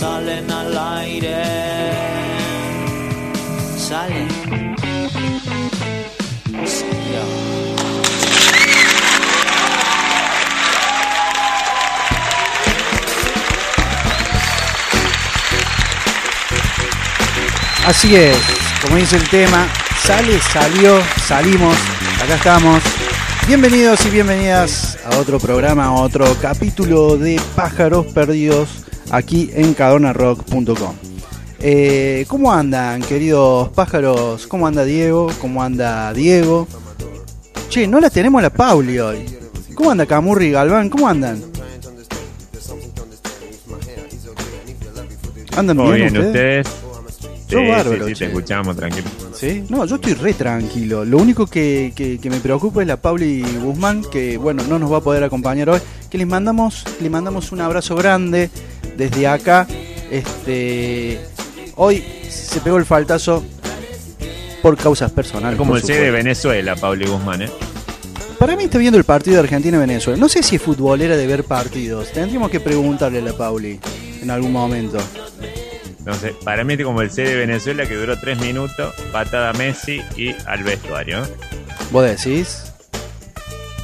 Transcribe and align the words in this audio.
salen 0.00 0.50
al 0.50 0.78
aire. 0.96 1.36
Salen. 3.76 4.28
Así 17.86 18.14
es, 18.16 18.38
como 18.82 18.96
dice 18.96 19.16
el 19.16 19.28
tema, 19.28 19.66
sale, 20.02 20.40
salió, 20.40 20.98
salimos, 21.26 21.76
acá 22.22 22.36
estamos. 22.36 22.82
Bienvenidos 23.46 24.06
y 24.06 24.10
bienvenidas 24.10 24.96
a 25.04 25.18
otro 25.18 25.38
programa, 25.38 25.86
a 25.86 25.92
otro 25.92 26.24
capítulo 26.40 27.18
de 27.18 27.38
Pájaros 27.54 28.06
Perdidos 28.06 28.79
aquí 29.10 29.50
en 29.54 29.74
cadonarrock.com. 29.74 30.94
Eh, 31.62 32.24
¿Cómo 32.28 32.52
andan, 32.52 33.02
queridos 33.02 33.68
pájaros? 33.70 34.46
¿Cómo 34.46 34.66
anda 34.66 34.84
Diego? 34.84 35.30
¿Cómo 35.40 35.62
anda 35.62 36.12
Diego? 36.14 36.66
Che, 37.68 37.86
no 37.86 38.00
la 38.00 38.08
tenemos 38.10 38.40
la 38.42 38.50
Pauli 38.50 38.98
hoy. 38.98 39.18
¿Cómo 39.74 39.90
anda 39.90 40.06
Camurri 40.06 40.46
y 40.46 40.50
Galván? 40.52 40.88
¿Cómo 40.88 41.08
andan? 41.08 41.40
¿Andan 45.56 45.76
Muy 45.76 45.96
bien, 45.96 46.12
bien, 46.12 46.26
ustedes? 46.26 46.66
ustedes. 46.66 46.80
Yo 47.48 47.58
Sí, 47.58 47.66
bárbaro, 47.68 48.06
sí, 48.06 48.14
te 48.14 48.26
escuchamos, 48.26 48.76
tranquilo. 48.76 49.08
¿Sí? 49.34 49.64
No, 49.68 49.84
yo 49.84 49.96
estoy 49.96 50.14
re 50.14 50.32
tranquilo. 50.34 51.04
Lo 51.04 51.18
único 51.18 51.46
que, 51.48 51.92
que- 51.96 52.18
que 52.20 52.30
me 52.30 52.38
preocupa 52.38 52.80
es 52.82 52.86
la 52.86 52.96
Pauli 52.96 53.42
Guzmán, 53.60 54.04
que 54.10 54.36
bueno, 54.38 54.62
no 54.68 54.78
nos 54.78 54.92
va 54.92 54.98
a 54.98 55.00
poder 55.00 55.24
acompañar 55.24 55.68
hoy. 55.68 55.80
Que 56.08 56.16
les 56.18 56.28
mandamos, 56.28 56.84
le 57.00 57.10
mandamos 57.10 57.50
un 57.50 57.60
abrazo 57.60 57.96
grande 57.96 58.50
desde 59.00 59.26
acá. 59.26 59.66
Este 60.10 61.20
hoy 61.76 62.04
se 62.28 62.60
pegó 62.60 62.76
el 62.76 62.84
faltazo 62.84 63.42
por 64.62 64.76
causas 64.76 65.10
personales. 65.10 65.58
Como 65.58 65.76
el 65.76 65.82
C 65.82 65.94
de. 65.94 66.10
Venezuela, 66.10 66.76
Pauli 66.76 67.06
Guzmán, 67.06 67.42
¿eh? 67.42 67.50
Para 68.38 68.56
mí 68.56 68.64
está 68.64 68.78
viendo 68.78 68.98
el 68.98 69.04
partido 69.04 69.36
de 69.36 69.42
Argentina-Venezuela. 69.42 70.18
No 70.18 70.28
sé 70.28 70.42
si 70.42 70.56
es 70.56 70.62
futbolera 70.62 71.16
de 71.16 71.26
ver 71.26 71.44
partidos. 71.44 72.10
Tendríamos 72.12 72.50
que 72.50 72.60
preguntarle 72.60 73.18
a 73.18 73.22
la 73.22 73.32
Pauli 73.32 73.78
en 74.22 74.30
algún 74.30 74.52
momento. 74.52 74.98
No 76.04 76.14
sé, 76.14 76.34
para 76.44 76.64
mí 76.64 76.74
es 76.74 76.82
como 76.82 77.02
el 77.02 77.10
C 77.10 77.22
de 77.22 77.36
Venezuela 77.36 77.86
que 77.86 77.94
duró 77.94 78.18
tres 78.18 78.38
minutos, 78.40 78.94
patada 79.12 79.50
a 79.50 79.52
Messi 79.52 80.00
y 80.16 80.34
al 80.46 80.64
vestuario. 80.64 81.22
¿eh? 81.22 81.28
¿Vos 81.90 82.04
decís? 82.04 82.72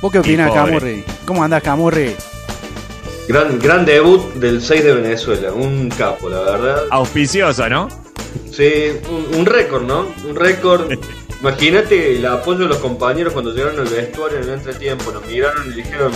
¿Vos 0.00 0.10
qué 0.10 0.18
opinás. 0.20 0.52
Camurri? 0.52 1.04
¿Cómo 1.26 1.44
andás, 1.44 1.62
Camurri? 1.62 2.14
Gran, 3.28 3.58
gran 3.58 3.84
debut 3.84 4.34
del 4.34 4.62
6 4.62 4.84
de 4.84 4.92
Venezuela, 4.94 5.52
un 5.52 5.88
capo, 5.90 6.28
la 6.28 6.40
verdad. 6.40 6.82
Auspicioso, 6.90 7.68
¿no? 7.68 7.88
Sí, 8.52 8.92
un, 9.10 9.38
un 9.40 9.46
récord, 9.46 9.82
¿no? 9.84 10.06
Un 10.28 10.36
récord. 10.36 10.90
Imagínate 11.40 12.16
el 12.16 12.24
apoyo 12.26 12.60
de 12.60 12.66
los 12.68 12.78
compañeros 12.78 13.32
cuando 13.32 13.52
llegaron 13.52 13.78
al 13.80 13.88
vestuario 13.88 14.38
en 14.38 14.44
el 14.44 14.50
entretiempo, 14.54 15.10
nos 15.12 15.26
miraron 15.26 15.70
y 15.70 15.74
dijeron, 15.74 16.12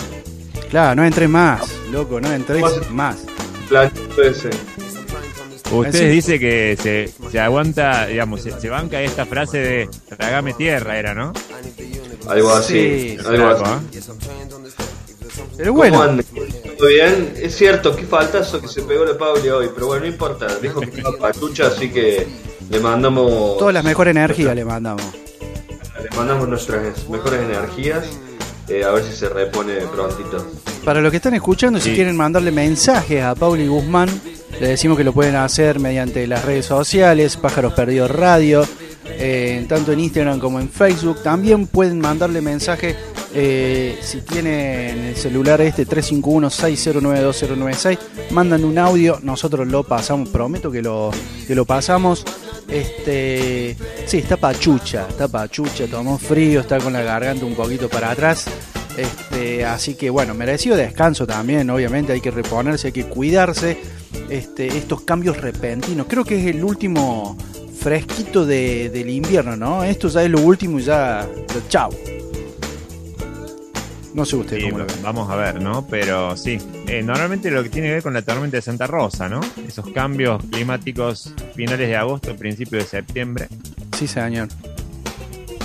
Claro, 0.71 0.95
no 0.95 1.05
entres 1.05 1.29
más, 1.29 1.61
loco, 1.91 2.21
no 2.21 2.33
entres 2.33 2.63
Más- 2.91 3.19
planito 3.69 4.23
ese. 4.23 4.51
Ustedes 5.73 6.11
dicen 6.11 6.41
que 6.41 6.77
se, 6.81 7.11
se 7.31 7.39
aguanta, 7.41 8.07
digamos, 8.07 8.43
se, 8.43 8.59
se 8.59 8.69
banca 8.69 9.01
esta 9.03 9.25
frase 9.27 9.59
de 9.59 9.89
trágame 10.17 10.53
tierra, 10.55 10.99
era, 10.99 11.15
¿no? 11.15 11.33
Algo 12.29 12.51
así. 12.53 12.73
Sí. 13.11 13.19
algo 13.25 13.57
Flaco, 13.57 13.65
así. 13.65 13.99
¿eh? 13.99 14.01
Pero 15.57 15.71
¿Cómo 15.73 15.79
bueno, 15.79 16.03
andan? 16.03 16.25
¿Todo 16.79 16.89
bien? 16.89 17.35
Es 17.37 17.57
cierto, 17.57 17.95
qué 17.95 18.05
faltazo 18.05 18.61
que 18.61 18.69
se 18.69 18.83
pegó 18.83 19.05
la 19.05 19.17
Pauli 19.19 19.49
hoy, 19.49 19.69
pero 19.75 19.87
bueno, 19.89 20.03
no 20.03 20.09
importa. 20.09 20.47
Dijo 20.61 20.81
que 20.81 20.87
estaba 20.97 21.17
patucha, 21.19 21.67
así 21.69 21.91
que 21.91 22.27
le 22.71 22.81
mandamos. 22.81 23.59
todas 23.59 23.75
las 23.75 23.85
mejores 23.85 24.13
energías 24.13 24.55
le 24.55 24.65
mandamos. 24.65 25.03
Le 26.03 26.17
mandamos 26.17 26.49
nuestras 26.49 27.09
mejores 27.09 27.41
energías. 27.43 28.07
eh, 28.69 28.85
a 28.85 28.91
ver 28.93 29.03
si 29.05 29.13
se 29.17 29.29
repone 29.29 29.75
prontito. 29.93 30.47
Para 30.85 31.01
los 31.01 31.11
que 31.11 31.17
están 31.17 31.35
escuchando, 31.35 31.81
si 31.81 31.91
Sí. 31.91 31.95
quieren 31.97 32.17
mandarle 32.17 32.53
mensajes 32.53 33.21
a 33.21 33.35
Pauli 33.35 33.67
Guzmán, 33.67 34.09
le 34.61 34.69
decimos 34.69 34.97
que 34.97 35.03
lo 35.03 35.13
pueden 35.13 35.35
hacer 35.35 35.81
mediante 35.81 36.25
las 36.29 36.45
redes 36.45 36.67
sociales, 36.67 37.37
Pájaros 37.37 37.73
Perdidos 37.73 38.13
Radio, 38.13 38.65
eh, 39.07 39.67
tanto 39.69 39.91
en 39.91 39.99
Instagram 39.99 40.39
como 40.39 40.61
en 40.61 40.69
Facebook. 40.71 41.21
También 41.25 41.67
pueden 41.67 41.99
mandarle 41.99 42.41
mensaje 42.41 42.95
eh, 43.35 43.99
si 44.03 44.21
tienen 44.23 44.99
el 45.07 45.17
celular 45.17 45.61
este 45.61 45.87
351-609-2096, 45.87 47.99
mandan 48.31 48.65
un 48.65 48.79
audio, 48.79 49.19
nosotros 49.23 49.67
lo 49.69 49.85
pasamos, 49.85 50.29
prometo 50.29 50.71
que 50.71 50.83
lo, 50.83 51.11
que 51.47 51.55
lo 51.55 51.65
pasamos. 51.65 52.25
Este, 52.69 53.77
sí, 54.07 54.19
está 54.19 54.37
pachucha, 54.37 55.07
está 55.09 55.29
pachucha, 55.29 55.87
tomó 55.87 56.19
frío, 56.19 56.61
está 56.61 56.79
con 56.79 56.93
la 56.93 57.03
garganta 57.03 57.45
un 57.45 57.55
poquito 57.55 57.89
para 57.89 58.11
atrás. 58.11 58.47
Este, 58.97 59.65
así 59.65 59.95
que 59.95 60.11
bueno, 60.11 60.35
merecido 60.35 60.77
descanso 60.77 61.27
también, 61.27 61.71
obviamente 61.71 62.13
hay 62.13 62.21
que 62.21 62.31
reponerse, 62.31 62.89
hay 62.89 62.93
que 62.93 63.05
cuidarse. 63.05 63.79
Este, 64.29 64.67
estos 64.69 65.01
cambios 65.03 65.39
repentinos, 65.39 66.07
creo 66.09 66.25
que 66.25 66.39
es 66.41 66.47
el 66.55 66.63
último 66.63 67.37
fresquito 67.81 68.47
de- 68.47 68.91
del 68.91 69.11
invierno, 69.11 69.57
¿no? 69.57 69.83
Esto 69.83 70.09
ya 70.09 70.23
es 70.23 70.31
lo 70.31 70.41
último 70.41 70.79
y 70.79 70.83
ya, 70.83 71.27
chao. 71.69 71.91
No 74.15 74.25
sé 74.25 74.37
usted 74.37 74.57
Sí, 74.59 74.65
cómo 74.65 74.79
lo 74.79 74.87
ve. 74.87 74.93
vamos 75.03 75.31
a 75.31 75.37
ver, 75.37 75.63
¿no? 75.63 75.87
Pero 75.87 76.37
sí, 76.37 76.59
eh, 76.89 77.03
normalmente 77.03 77.51
lo 77.51 77.63
que 77.63 77.69
tiene 77.69 77.89
que 77.89 77.95
ver 77.95 78.03
con 78.03 78.13
la 78.15 78.23
tormenta 78.23 78.57
de 78.57 78.63
Santa 78.63 78.87
Rosa, 78.87 79.29
¿no? 79.29 79.41
Esos 79.67 79.89
cambios 79.91 80.43
climáticos 80.51 81.33
finales 81.55 81.89
de 81.89 81.97
agosto, 81.97 82.35
principios 82.37 82.85
de 82.85 82.89
septiembre. 82.91 83.47
Sí, 83.97 84.09
señor. 84.09 84.49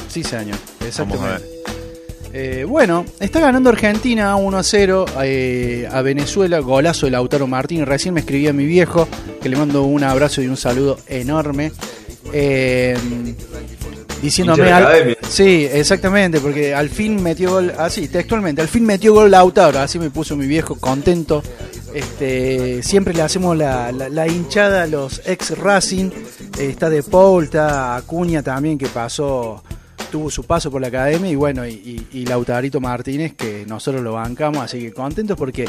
Sí, 0.10 0.24
señor. 0.24 0.58
Vamos 0.58 0.82
a 0.82 0.86
Exactamente. 0.88 1.28
ver. 1.28 1.56
Eh, 2.38 2.66
bueno, 2.66 3.06
está 3.22 3.40
ganando 3.40 3.70
Argentina 3.70 4.36
1 4.36 4.58
a 4.58 4.64
0 4.64 5.06
eh, 5.24 5.88
a 5.90 6.02
Venezuela, 6.02 6.60
golazo 6.60 7.06
de 7.08 7.12
Lautaro 7.14 7.48
Martínez. 7.48 7.88
Recién 7.88 8.14
me 8.14 8.20
escribía 8.20 8.52
mi 8.54 8.66
viejo, 8.66 9.08
que 9.42 9.48
le 9.50 9.56
mando 9.56 9.84
un 9.84 10.04
abrazo 10.04 10.42
y 10.42 10.48
un 10.48 10.58
saludo 10.58 11.00
enorme. 11.08 11.72
Eh, 12.34 12.98
diciéndome 14.22 14.64
al-. 14.72 14.86
Sí, 15.30 15.68
exactamente, 15.72 16.40
porque 16.40 16.74
al 16.74 16.90
fin 16.90 17.22
metió 17.22 17.52
gol, 17.52 17.74
así, 17.78 18.08
textualmente, 18.08 18.62
al 18.62 18.68
fin 18.68 18.86
metió 18.86 19.14
gol 19.14 19.32
Lautaro, 19.32 19.80
así 19.80 20.00
me 20.00 20.10
puso 20.10 20.36
mi 20.36 20.48
viejo 20.48 20.76
contento. 20.76 21.42
Este, 21.94 22.84
siempre 22.84 23.14
le 23.14 23.22
hacemos 23.22 23.56
la, 23.58 23.92
la- 23.92 24.10
la 24.10 24.28
hinchada 24.28 24.84
a 24.84 24.88
los 24.88 25.22
ex 25.26 25.58
Racing. 25.58 26.10
Eh, 26.60 26.68
está 26.70 26.90
De 26.90 27.04
Paul, 27.04 27.46
está 27.46 27.96
Acuña 27.96 28.42
también 28.44 28.78
que 28.78 28.88
pasó, 28.88 29.64
tuvo 30.12 30.30
su 30.30 30.44
paso 30.44 30.70
por 30.70 30.82
la 30.82 30.88
academia 30.88 31.30
y 31.32 31.36
bueno, 31.36 31.66
y, 31.66 31.72
y- 31.72 32.08
y 32.20 32.26
Lautarito 32.26 32.80
Martínez 32.82 33.34
que 33.36 33.66
nosotros 33.68 34.04
lo 34.04 34.14
bancamos, 34.14 34.64
así 34.64 34.80
que 34.80 34.92
contentos 34.92 35.38
porque 35.38 35.66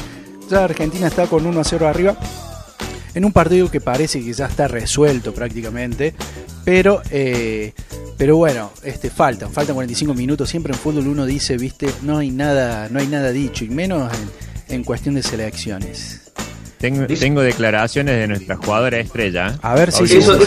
ya 0.50 0.64
Argentina 0.64 1.06
está 1.06 1.26
con 1.26 1.46
1 1.46 1.60
a 1.60 1.64
0 1.64 1.88
arriba. 1.88 2.16
En 3.16 3.24
un 3.24 3.32
partido 3.32 3.68
que 3.70 3.80
parece 3.80 4.22
que 4.22 4.32
ya 4.32 4.46
está 4.46 4.68
resuelto 4.68 5.34
prácticamente, 5.34 6.14
pero 6.64 7.02
eh, 7.10 7.72
pero 8.18 8.36
bueno, 8.36 8.72
este 8.82 9.10
faltan, 9.10 9.52
faltan 9.52 9.74
45 9.74 10.14
minutos. 10.14 10.48
Siempre 10.48 10.72
en 10.72 10.78
fútbol 10.78 11.08
uno 11.08 11.26
dice, 11.26 11.56
viste, 11.56 11.88
no 12.02 12.18
hay 12.18 12.30
nada, 12.30 12.88
no 12.88 12.98
hay 12.98 13.06
nada 13.06 13.32
dicho, 13.32 13.64
y 13.64 13.68
menos 13.68 14.12
en, 14.68 14.76
en 14.76 14.84
cuestión 14.84 15.14
de 15.14 15.22
selecciones. 15.22 16.22
Tengo, 16.78 17.40
declaraciones 17.40 18.16
de 18.16 18.28
nuestra 18.28 18.56
jugadora 18.56 18.98
estrella. 18.98 19.58
A 19.62 19.74
ver 19.74 19.92
si 19.92 20.04
Eso, 20.04 20.38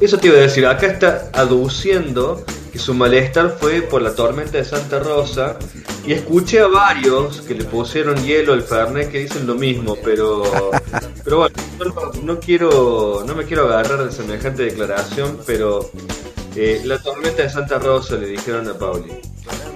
eso 0.00 0.18
te 0.18 0.28
iba 0.28 0.36
a 0.36 0.40
decir, 0.40 0.64
acá 0.66 0.86
está 0.86 1.30
aduciendo 1.32 2.44
que 2.74 2.80
su 2.80 2.92
malestar 2.92 3.56
fue 3.60 3.82
por 3.82 4.02
la 4.02 4.16
tormenta 4.16 4.58
de 4.58 4.64
Santa 4.64 4.98
Rosa 4.98 5.56
y 6.04 6.12
escuché 6.12 6.58
a 6.58 6.66
varios 6.66 7.40
que 7.42 7.54
le 7.54 7.62
pusieron 7.62 8.16
hielo 8.24 8.52
al 8.52 8.62
Fernet 8.64 9.12
que 9.12 9.20
dicen 9.20 9.46
lo 9.46 9.54
mismo, 9.54 9.96
pero 10.04 10.42
pero 11.24 11.36
bueno, 11.38 11.54
yo 11.78 11.84
no, 11.84 12.12
no 12.24 12.40
quiero 12.40 13.22
no 13.24 13.32
me 13.36 13.44
quiero 13.44 13.66
agarrar 13.66 14.04
de 14.04 14.10
semejante 14.10 14.64
declaración, 14.64 15.38
pero 15.46 15.88
eh, 16.56 16.80
la 16.84 16.98
tormenta 17.00 17.44
de 17.44 17.50
Santa 17.50 17.78
Rosa 17.78 18.16
le 18.16 18.26
dijeron 18.26 18.68
a 18.68 18.74
Pauli. 18.74 19.12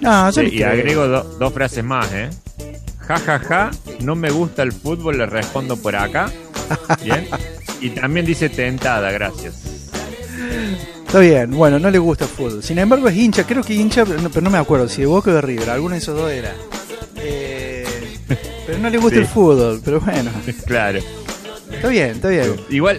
No, 0.01 0.33
Sí, 0.33 0.49
y 0.51 0.63
agrego 0.65 1.07
do- 1.07 1.23
dos 1.39 1.53
frases 1.53 1.85
más, 1.85 2.13
¿eh? 2.13 2.31
Ja, 3.07 3.17
ja, 3.21 3.39
ja, 3.39 3.71
no 4.01 4.17
me 4.17 4.31
gusta 4.31 4.65
el 4.65 4.73
fútbol, 4.73 5.19
le 5.19 5.27
respondo 5.27 5.77
por 5.77 5.95
acá. 5.95 6.33
Bien. 7.05 7.29
Y 7.81 7.91
también 7.91 8.27
dice 8.27 8.49
tentada, 8.49 9.13
gracias. 9.13 9.88
Está 11.09 11.21
bien, 11.21 11.51
bueno, 11.53 11.79
no 11.79 11.91
le 11.91 11.99
gusta 11.99 12.25
el 12.25 12.31
fútbol. 12.31 12.63
Sin 12.63 12.79
embargo, 12.79 13.09
es 13.09 13.17
hincha, 13.17 13.45
creo 13.47 13.63
que 13.63 13.73
hincha, 13.75 14.05
pero 14.05 14.21
no, 14.21 14.29
pero 14.29 14.43
no 14.43 14.51
me 14.51 14.59
acuerdo 14.59 14.89
si 14.89 15.01
de 15.01 15.07
Boca 15.07 15.31
o 15.31 15.35
de 15.35 15.41
River, 15.41 15.71
alguno 15.71 15.95
de 15.95 15.99
esos 16.01 16.15
dos 16.15 16.31
era. 16.31 16.55
Eh, 17.17 17.87
pero 18.67 18.79
no 18.79 18.91
le 18.91 18.99
gusta 18.99 19.17
Sí. 19.17 19.23
el 19.23 19.27
fútbol, 19.27 19.81
pero 19.83 20.01
bueno, 20.01 20.31
claro. 20.67 20.99
está 21.73 21.89
bien, 21.89 22.11
está 22.11 22.29
bien. 22.29 22.55
Igual, 22.69 22.99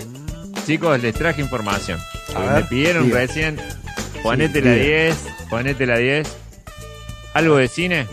chicos, 0.65 0.99
les 1.01 1.13
traje 1.13 1.41
información. 1.41 1.99
A 2.35 2.39
Me 2.39 2.53
ver, 2.53 2.67
pidieron 2.67 3.05
diga. 3.05 3.19
recién, 3.19 3.57
ponete 4.23 4.61
la 4.61 4.71
diga. 4.71 4.85
10, 4.85 5.15
ponete 5.49 5.85
la 5.85 5.97
10. 5.97 6.27
¿Algo 7.35 7.57
de 7.57 7.67
cine? 7.67 8.07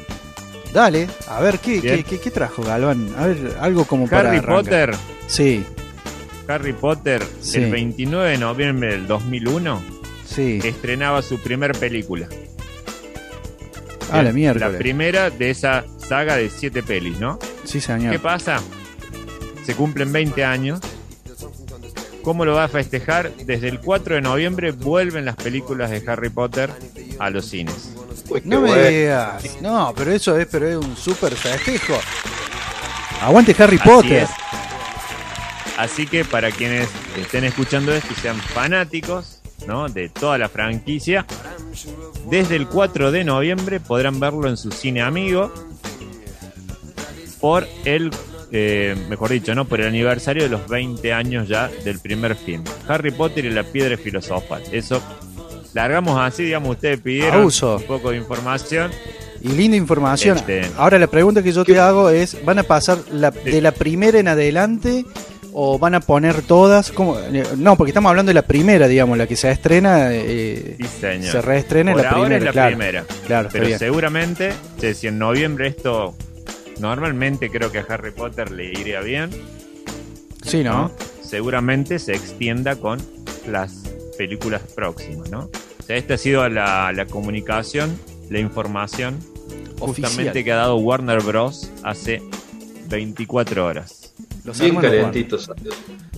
Dale, 0.74 1.08
a 1.28 1.40
ver, 1.40 1.58
¿qué, 1.58 1.80
qué, 1.80 2.04
qué- 2.04 2.20
qué 2.20 2.30
trajo 2.30 2.62
Galván? 2.62 3.14
A 3.18 3.26
ver, 3.28 3.56
algo 3.60 3.86
como 3.86 4.06
para 4.08 4.28
Harry. 4.30 4.40
Potter, 4.42 4.94
Sí, 5.26 5.64
Harry 6.48 6.72
Potter, 6.72 7.22
Sí. 7.40 7.58
el 7.58 7.70
29 7.70 8.30
de 8.30 8.38
noviembre 8.38 8.92
del 8.92 9.06
2001, 9.06 9.82
sí. 10.26 10.60
estrenaba 10.64 11.22
su 11.22 11.38
primer 11.42 11.72
película. 11.72 12.28
Ah, 14.12 14.22
la 14.22 14.32
mierda. 14.32 14.68
La 14.68 14.78
primera 14.78 15.30
de 15.30 15.50
esa 15.50 15.84
saga 15.98 16.36
de 16.36 16.48
siete 16.50 16.82
pelis, 16.82 17.18
¿no? 17.18 17.38
Sí, 17.64 17.74
¿Qué 17.74 17.80
señor. 17.80 18.20
pasa? 18.20 18.60
Se 19.64 19.74
cumplen 19.74 20.12
20 20.12 20.44
años. 20.44 20.78
¿Cómo 22.22 22.44
lo 22.44 22.54
va 22.54 22.64
a 22.64 22.68
festejar? 22.68 23.32
Desde 23.44 23.68
el 23.68 23.80
4 23.80 24.16
de 24.16 24.20
noviembre 24.20 24.70
vuelven 24.72 25.24
las 25.24 25.36
películas 25.36 25.90
de 25.90 26.02
Harry 26.08 26.28
Potter 26.30 26.70
a 27.18 27.30
los 27.30 27.46
cines. 27.46 27.92
Uy, 28.28 28.40
qué 28.42 28.48
No 28.48 28.60
me 28.60 28.68
bueno. 28.68 28.88
digas. 28.88 29.44
No, 29.60 29.92
pero 29.96 30.12
eso 30.12 30.36
es, 30.36 30.46
pero 30.50 30.68
es 30.68 30.76
un 30.76 30.96
súper 30.96 31.34
festejo. 31.34 31.94
Aguante 33.22 33.54
Harry 33.58 33.76
Así 33.80 33.88
Potter. 33.88 34.22
es. 34.24 34.30
Así 35.76 36.06
que 36.06 36.24
para 36.24 36.50
quienes 36.50 36.88
estén 37.20 37.44
escuchando 37.44 37.92
esto 37.92 38.08
y 38.16 38.20
sean 38.20 38.36
fanáticos 38.38 39.40
¿no? 39.66 39.88
de 39.88 40.08
toda 40.08 40.38
la 40.38 40.48
franquicia, 40.48 41.26
desde 42.30 42.56
el 42.56 42.66
4 42.66 43.10
de 43.12 43.24
noviembre 43.24 43.80
podrán 43.80 44.18
verlo 44.18 44.48
en 44.48 44.56
su 44.56 44.70
cine 44.70 45.02
amigo 45.02 45.52
por 47.40 47.66
el, 47.84 48.10
eh, 48.52 48.96
mejor 49.08 49.30
dicho, 49.30 49.54
¿no? 49.54 49.66
por 49.66 49.80
el 49.80 49.88
aniversario 49.88 50.42
de 50.44 50.48
los 50.48 50.66
20 50.68 51.12
años 51.12 51.48
ya 51.48 51.68
del 51.84 51.98
primer 52.00 52.36
film. 52.36 52.64
Harry 52.88 53.10
Potter 53.10 53.44
y 53.44 53.50
la 53.50 53.62
piedra 53.64 53.96
filosofal. 53.96 54.62
Eso 54.72 55.02
largamos 55.74 56.18
así, 56.18 56.44
digamos, 56.44 56.70
ustedes 56.70 57.00
pidieron 57.00 57.40
Abuso. 57.42 57.76
un 57.76 57.82
poco 57.82 58.10
de 58.10 58.16
información. 58.16 58.90
Y 59.42 59.48
linda 59.48 59.76
información. 59.76 60.38
Este- 60.38 60.70
Ahora 60.78 60.98
la 60.98 61.06
pregunta 61.06 61.42
que 61.42 61.52
yo 61.52 61.64
te 61.64 61.78
hago 61.78 62.08
es, 62.08 62.42
¿van 62.44 62.58
a 62.58 62.62
pasar 62.62 62.98
la- 63.12 63.30
de 63.30 63.60
la 63.60 63.72
primera 63.72 64.18
en 64.18 64.28
adelante 64.28 65.04
o 65.58 65.78
van 65.78 65.94
a 65.94 66.00
poner 66.00 66.42
todas? 66.42 66.90
¿Cómo? 66.92 67.18
Eh, 67.18 67.42
No, 67.56 67.76
porque 67.76 67.90
estamos 67.90 68.10
hablando 68.10 68.28
de 68.30 68.34
la 68.34 68.42
primera, 68.42 68.86
digamos, 68.88 69.16
la 69.16 69.26
que 69.26 69.36
se 69.36 69.50
estrena, 69.50 70.08
eh, 70.12 70.76
Sí, 70.78 70.86
señor. 71.00 71.32
se 71.32 71.40
reestrena 71.40 71.92
en 71.92 71.96
Por 71.96 72.04
la 72.04 72.10
ahora 72.10 72.20
primera. 72.24 72.38
es 72.38 72.44
la 72.44 72.52
claro. 72.52 72.68
primera. 72.76 73.04
Claro, 73.26 73.48
Pero 73.52 73.78
seguramente, 73.78 74.52
si 74.94 75.06
en 75.06 75.18
noviembre 75.18 75.68
esto, 75.68 76.14
normalmente 76.78 77.48
creo 77.50 77.72
que 77.72 77.78
a 77.78 77.86
Harry 77.88 78.10
Potter 78.10 78.50
le 78.50 78.66
iría 78.66 79.00
bien, 79.00 79.30
Sí, 80.42 80.62
¿no? 80.62 80.72
¿no? 80.72 80.92
Seguramente 81.22 81.98
se 81.98 82.12
extienda 82.12 82.76
con 82.76 83.00
las 83.48 83.82
películas 84.18 84.60
próximas, 84.74 85.30
¿no? 85.30 85.48
O 85.80 85.82
sea, 85.86 85.96
esta 85.96 86.14
ha 86.14 86.18
sido 86.18 86.46
la, 86.50 86.92
la 86.92 87.06
comunicación, 87.06 87.98
la 88.28 88.38
información 88.40 89.18
justamente 89.78 90.22
Oficial. 90.30 90.44
que 90.44 90.52
ha 90.52 90.56
dado 90.56 90.76
Warner 90.76 91.22
Bros. 91.22 91.70
hace 91.82 92.20
24 92.88 93.64
horas. 93.66 94.05
Los 94.46 94.58
Bien 94.58 94.76
hermanos 94.76 94.90
calentito 94.90 95.38
salió. 95.38 95.72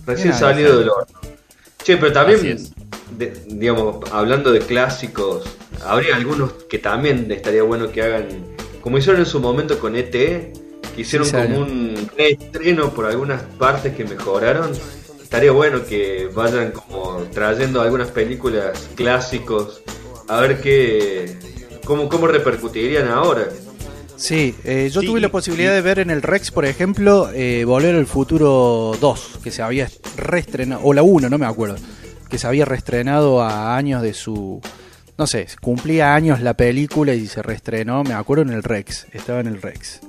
Recién 0.06 0.28
Bien, 0.28 0.38
salido 0.38 0.78
del 0.78 0.90
horno. 0.90 1.18
Che, 1.82 1.96
pero 1.96 2.12
también, 2.12 2.58
de- 3.16 3.32
digamos, 3.46 4.10
hablando 4.12 4.52
de 4.52 4.60
clásicos, 4.60 5.44
habría 5.84 6.16
algunos 6.16 6.52
que 6.68 6.78
también 6.78 7.30
estaría 7.32 7.62
bueno 7.62 7.90
que 7.90 8.02
hagan, 8.02 8.26
como 8.82 8.98
hicieron 8.98 9.20
en 9.20 9.26
su 9.26 9.40
momento 9.40 9.78
con 9.78 9.96
ET, 9.96 10.10
que 10.10 10.52
hicieron 10.96 11.26
Sí, 11.26 11.32
como 11.34 11.60
un 11.60 11.94
estreno 12.16 12.90
por 12.92 13.06
algunas 13.06 13.42
partes 13.58 13.94
que 13.94 14.04
mejoraron. 14.04 14.72
Estaría 15.22 15.52
bueno 15.52 15.84
que 15.84 16.30
vayan 16.34 16.72
como 16.72 17.18
trayendo 17.32 17.80
algunas 17.82 18.08
películas 18.10 18.88
clásicos, 18.94 19.82
a 20.26 20.40
ver 20.40 20.60
qué, 20.60 21.36
cómo, 21.84 22.08
cómo 22.08 22.26
repercutirían 22.26 23.08
ahora. 23.08 23.48
Sí, 24.18 24.54
eh, 24.64 24.90
yo 24.92 25.00
Sí, 25.00 25.06
tuve 25.06 25.20
la 25.20 25.28
posibilidad 25.28 25.72
y- 25.72 25.74
de 25.76 25.80
ver 25.80 26.00
en 26.00 26.10
el 26.10 26.22
Rex, 26.22 26.50
por 26.50 26.64
ejemplo, 26.66 27.30
eh, 27.32 27.64
Volver 27.64 27.94
al 27.94 28.06
Futuro 28.06 28.92
2, 29.00 29.38
que 29.42 29.50
se 29.52 29.62
había 29.62 29.88
reestrenado, 30.16 30.80
o 30.84 30.92
la 30.92 31.02
1, 31.02 31.30
no 31.30 31.38
me 31.38 31.46
acuerdo, 31.46 31.76
que 32.28 32.36
se 32.38 32.46
había 32.48 32.64
reestrenado 32.64 33.40
a 33.42 33.76
años 33.76 34.02
de 34.02 34.12
su... 34.14 34.60
No 35.16 35.26
sé, 35.26 35.46
cumplía 35.60 36.14
años 36.14 36.40
la 36.40 36.54
película 36.54 37.14
y 37.14 37.26
se 37.26 37.42
reestrenó, 37.42 38.02
me 38.04 38.14
acuerdo, 38.14 38.42
en 38.42 38.50
el 38.50 38.62
Rex, 38.62 39.06
estaba 39.12 39.40
en 39.40 39.46
el 39.48 39.62
Rex. 39.62 40.00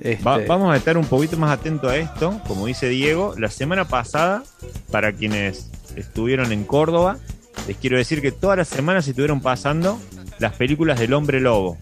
Este, 0.00 0.22
Va- 0.22 0.38
vamos 0.46 0.72
a 0.72 0.76
estar 0.76 0.96
un 0.96 1.04
poquito 1.06 1.36
más 1.38 1.50
atentos 1.50 1.90
a 1.90 1.96
esto, 1.96 2.40
como 2.46 2.66
dice 2.66 2.88
Diego. 2.88 3.34
La 3.38 3.50
semana 3.50 3.88
pasada, 3.88 4.42
para 4.90 5.12
quienes 5.12 5.70
estuvieron 5.96 6.52
en 6.52 6.64
Córdoba, 6.64 7.18
les 7.66 7.76
quiero 7.78 7.96
decir 7.96 8.20
que 8.22 8.30
todas 8.30 8.56
las 8.58 8.68
semanas 8.68 9.04
se 9.06 9.10
estuvieron 9.10 9.40
pasando 9.40 9.98
las 10.38 10.54
películas 10.54 10.98
del 11.00 11.12
Hombre 11.14 11.40
Lobo. 11.40 11.76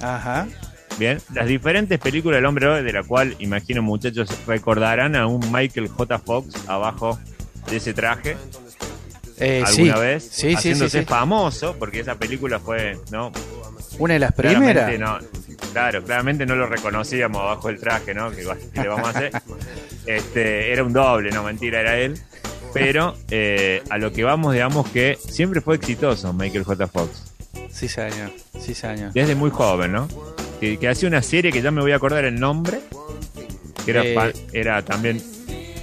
Ajá. 0.00 0.46
Bien, 0.98 1.20
las 1.34 1.46
diferentes 1.46 1.98
películas 1.98 2.38
del 2.38 2.46
Hombre 2.46 2.82
de 2.82 2.92
la 2.92 3.02
cual 3.02 3.36
imagino 3.38 3.82
muchachos 3.82 4.28
recordarán 4.46 5.14
a 5.14 5.26
un 5.26 5.40
Michael 5.52 5.88
J. 5.88 6.18
Fox 6.18 6.54
abajo 6.68 7.18
de 7.70 7.76
ese 7.76 7.92
traje 7.92 8.36
Eh, 9.38 9.62
alguna 9.66 9.94
sí, 9.94 10.00
vez, 10.00 10.22
sí, 10.22 10.30
sí, 10.30 10.48
sí, 10.48 10.54
haciéndose 10.54 11.00
sí. 11.00 11.04
famoso, 11.04 11.76
porque 11.78 12.00
esa 12.00 12.14
película 12.14 12.58
fue, 12.58 12.98
¿no? 13.10 13.30
Una 13.98 14.14
de 14.14 14.20
las 14.20 14.32
primeras. 14.32 14.98
no, 14.98 15.18
claro, 15.72 16.02
claramente 16.02 16.46
no 16.46 16.56
lo 16.56 16.66
reconocíamos 16.66 17.42
abajo 17.42 17.68
del 17.68 17.78
traje, 17.78 18.14
¿no? 18.14 18.30
Que, 18.30 18.40
igual, 18.42 18.58
¿qué 18.72 18.80
le 18.80 18.88
vamos 18.88 19.06
a 19.08 19.10
hacer? 19.10 19.32
Este, 20.06 20.72
era 20.72 20.84
un 20.84 20.92
doble, 20.92 21.30
no 21.32 21.42
mentira, 21.42 21.80
era 21.80 21.98
él. 21.98 22.16
Pero 22.72 23.16
eh, 23.28 23.82
a 23.90 23.98
lo 23.98 24.12
que 24.12 24.22
vamos, 24.22 24.52
digamos 24.52 24.88
que 24.90 25.18
siempre 25.28 25.60
fue 25.60 25.74
exitoso 25.74 26.32
Michael 26.32 26.62
J. 26.62 26.86
Fox. 26.86 27.34
Sí, 27.70 27.88
señor. 27.88 28.30
Sí, 28.58 28.72
señor. 28.72 29.12
Desde 29.12 29.34
muy 29.34 29.50
joven, 29.50 29.92
¿no? 29.92 30.08
Que, 30.60 30.78
que 30.78 30.88
hacía 30.88 31.08
una 31.08 31.22
serie 31.22 31.52
que 31.52 31.60
ya 31.62 31.70
me 31.70 31.80
voy 31.82 31.92
a 31.92 31.96
acordar 31.96 32.24
el 32.24 32.38
nombre, 32.40 32.80
que 33.84 33.90
era, 33.90 34.02
Eh. 34.28 34.32
era 34.52 34.82
también 34.84 35.22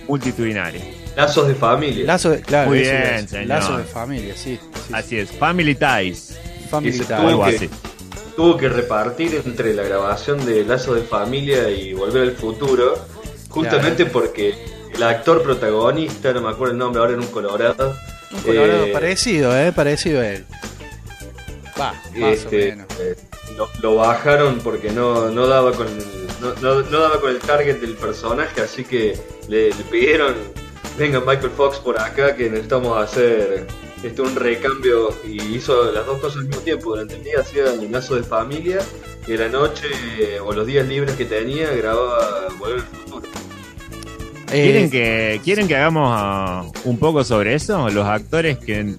multitudinaria. 0.08 0.82
Lazos 1.16 1.48
de 1.48 1.56
familia. 1.56 2.06
Lazo 2.06 2.32
de, 2.32 2.42
claro, 2.42 2.70
Muy 2.70 2.80
bien, 2.80 2.96
es. 2.96 3.30
señor. 3.30 3.46
Lazo 3.48 3.78
de 3.78 3.84
familia, 3.84 4.34
sí. 4.36 4.60
sí. 4.88 4.94
Así 4.94 5.20
es, 5.20 5.32
Family 5.32 5.76
Ties, 5.76 6.38
Family 6.70 6.92
Ties. 6.92 7.08
tuvo 7.08 7.28
algo 7.30 7.46
que- 7.46 7.56
así. 7.56 7.70
tuvo 8.36 8.58
que 8.58 8.68
repartir 8.70 9.42
entre 9.46 9.74
la 9.76 9.84
grabación 9.84 10.44
de 10.46 10.64
Lazo 10.66 10.96
de 10.96 11.04
Familia 11.04 11.70
y 11.70 11.94
Volver 11.94 12.24
al 12.24 12.32
Futuro, 12.32 12.96
justamente 13.50 14.08
porque 14.08 14.56
el 14.94 15.04
actor 15.04 15.44
protagonista, 15.44 16.34
no 16.34 16.42
me 16.42 16.50
acuerdo 16.50 16.72
el 16.74 16.80
nombre, 16.80 17.00
ahora 17.02 17.14
en 17.14 17.20
un 17.20 17.28
Colorado, 17.28 17.96
Un 18.32 18.42
colorado 18.42 18.86
eh, 18.86 18.92
parecido, 18.92 19.56
¿eh? 19.56 19.72
Parecido 19.72 20.20
a 20.22 20.28
él. 20.30 20.46
Va, 21.80 21.94
más 22.16 22.34
este, 22.34 22.74
o 22.74 22.76
menos. 22.76 22.88
eh, 23.00 23.16
lo, 23.58 23.70
lo 23.82 23.96
bajaron 23.96 24.60
porque 24.60 24.92
no, 24.92 25.30
no 25.32 25.48
daba 25.48 25.72
con 25.74 25.88
el, 25.88 25.98
no, 26.42 26.54
no- 26.62 26.82
no 26.90 27.00
daba 27.00 27.20
con 27.20 27.32
el 27.32 27.40
target 27.40 27.80
del 27.80 27.96
personaje, 27.96 28.62
así 28.62 28.84
que 28.84 29.18
le, 29.48 29.70
le 29.70 29.84
pidieron, 29.92 30.36
venga 30.98 31.20
Michael 31.20 31.52
Fox 31.58 31.78
por 31.80 32.00
acá 32.00 32.36
que 32.36 32.50
necesitamos 32.50 32.98
hacer 32.98 33.66
este 34.04 34.22
un 34.22 34.36
recambio 34.36 35.10
y 35.26 35.42
hizo 35.56 35.92
las 35.92 36.06
dos 36.06 36.20
cosas 36.20 36.40
al 36.40 36.46
mismo 36.48 36.62
tiempo. 36.62 36.90
Durante 36.92 37.16
el 37.16 37.24
día 37.24 37.40
hacía 37.40 37.74
el 37.74 37.92
lazo 37.92 38.16
de 38.16 38.24
familia 38.24 38.80
y 39.26 39.32
en 39.34 39.40
la 39.40 39.48
noche 39.50 39.88
o 40.46 40.52
los 40.52 40.68
días 40.68 40.86
libres 40.88 41.16
que 41.16 41.26
tenía 41.26 41.72
grababa 41.72 42.48
Volver 42.60 42.80
al 42.80 42.86
Futuro. 42.86 43.24
¿Quieren 44.52 44.92
que, 44.92 45.42
¿Quieren 45.44 45.68
que 45.68 45.76
hagamos 45.76 46.10
ah, 46.12 46.64
un 46.84 47.00
poco 47.00 47.24
sobre 47.24 47.56
eso? 47.56 47.90
Los 47.90 48.06
actores 48.06 48.58
que, 48.60 48.96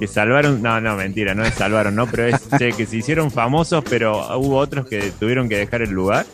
que 0.00 0.06
salvaron, 0.06 0.62
no, 0.62 0.80
no, 0.80 0.96
mentira, 0.96 1.34
no 1.34 1.44
es 1.44 1.54
salvaron, 1.54 1.94
no, 1.94 2.06
pero 2.06 2.26
es 2.26 2.36
che, 2.58 2.72
que 2.72 2.86
se 2.86 2.96
hicieron 2.98 3.30
famosos, 3.30 3.84
pero 3.88 4.38
hubo 4.38 4.56
otros 4.56 4.86
que 4.86 5.10
tuvieron 5.18 5.48
que 5.48 5.56
dejar 5.58 5.82
el 5.82 5.90
lugar. 5.90 6.26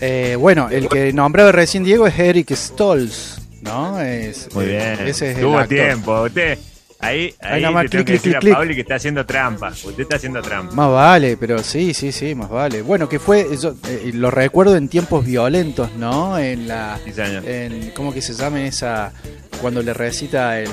eh, 0.00 0.36
bueno, 0.38 0.68
el 0.70 0.88
que 0.88 1.12
nombraba 1.12 1.52
recién 1.52 1.84
Diego 1.84 2.06
es 2.06 2.18
Eric 2.18 2.52
Stolz, 2.54 3.38
¿no? 3.62 4.00
Es, 4.00 4.48
Muy 4.54 4.64
eh, 4.66 4.68
bien, 4.96 5.08
Ese 5.08 5.30
es 5.30 5.36
el 5.36 5.42
tuvo 5.42 5.58
actor. 5.58 5.76
tiempo. 5.76 6.22
Usted, 6.22 6.58
ahí, 7.00 7.34
Ahí 7.40 7.64
ahí 7.64 7.72
le 7.74 7.88
tengo 7.88 8.04
clic, 8.04 8.06
que 8.06 8.12
decir 8.12 8.20
clic, 8.22 8.36
a 8.36 8.40
clic. 8.40 8.54
Pauli 8.54 8.74
que 8.74 8.80
está 8.82 8.94
haciendo 8.96 9.24
trampa. 9.26 9.70
Usted 9.70 10.00
está 10.00 10.16
haciendo 10.16 10.42
trampa. 10.42 10.74
Más 10.74 10.90
vale, 10.90 11.36
pero 11.38 11.58
sí, 11.62 11.94
sí, 11.94 12.12
sí, 12.12 12.34
más 12.34 12.50
vale. 12.50 12.82
Bueno, 12.82 13.08
que 13.08 13.18
fue, 13.18 13.46
yo 13.60 13.74
eh, 13.88 14.10
lo 14.14 14.30
recuerdo 14.30 14.76
en 14.76 14.88
tiempos 14.88 15.24
violentos, 15.24 15.90
¿no? 15.96 16.38
En 16.38 16.68
la, 16.68 16.98
en, 17.46 17.90
¿cómo 17.96 18.12
que 18.12 18.20
se 18.22 18.34
llame 18.34 18.66
esa, 18.66 19.12
cuando 19.60 19.82
le 19.82 19.94
recita 19.94 20.60
el, 20.60 20.68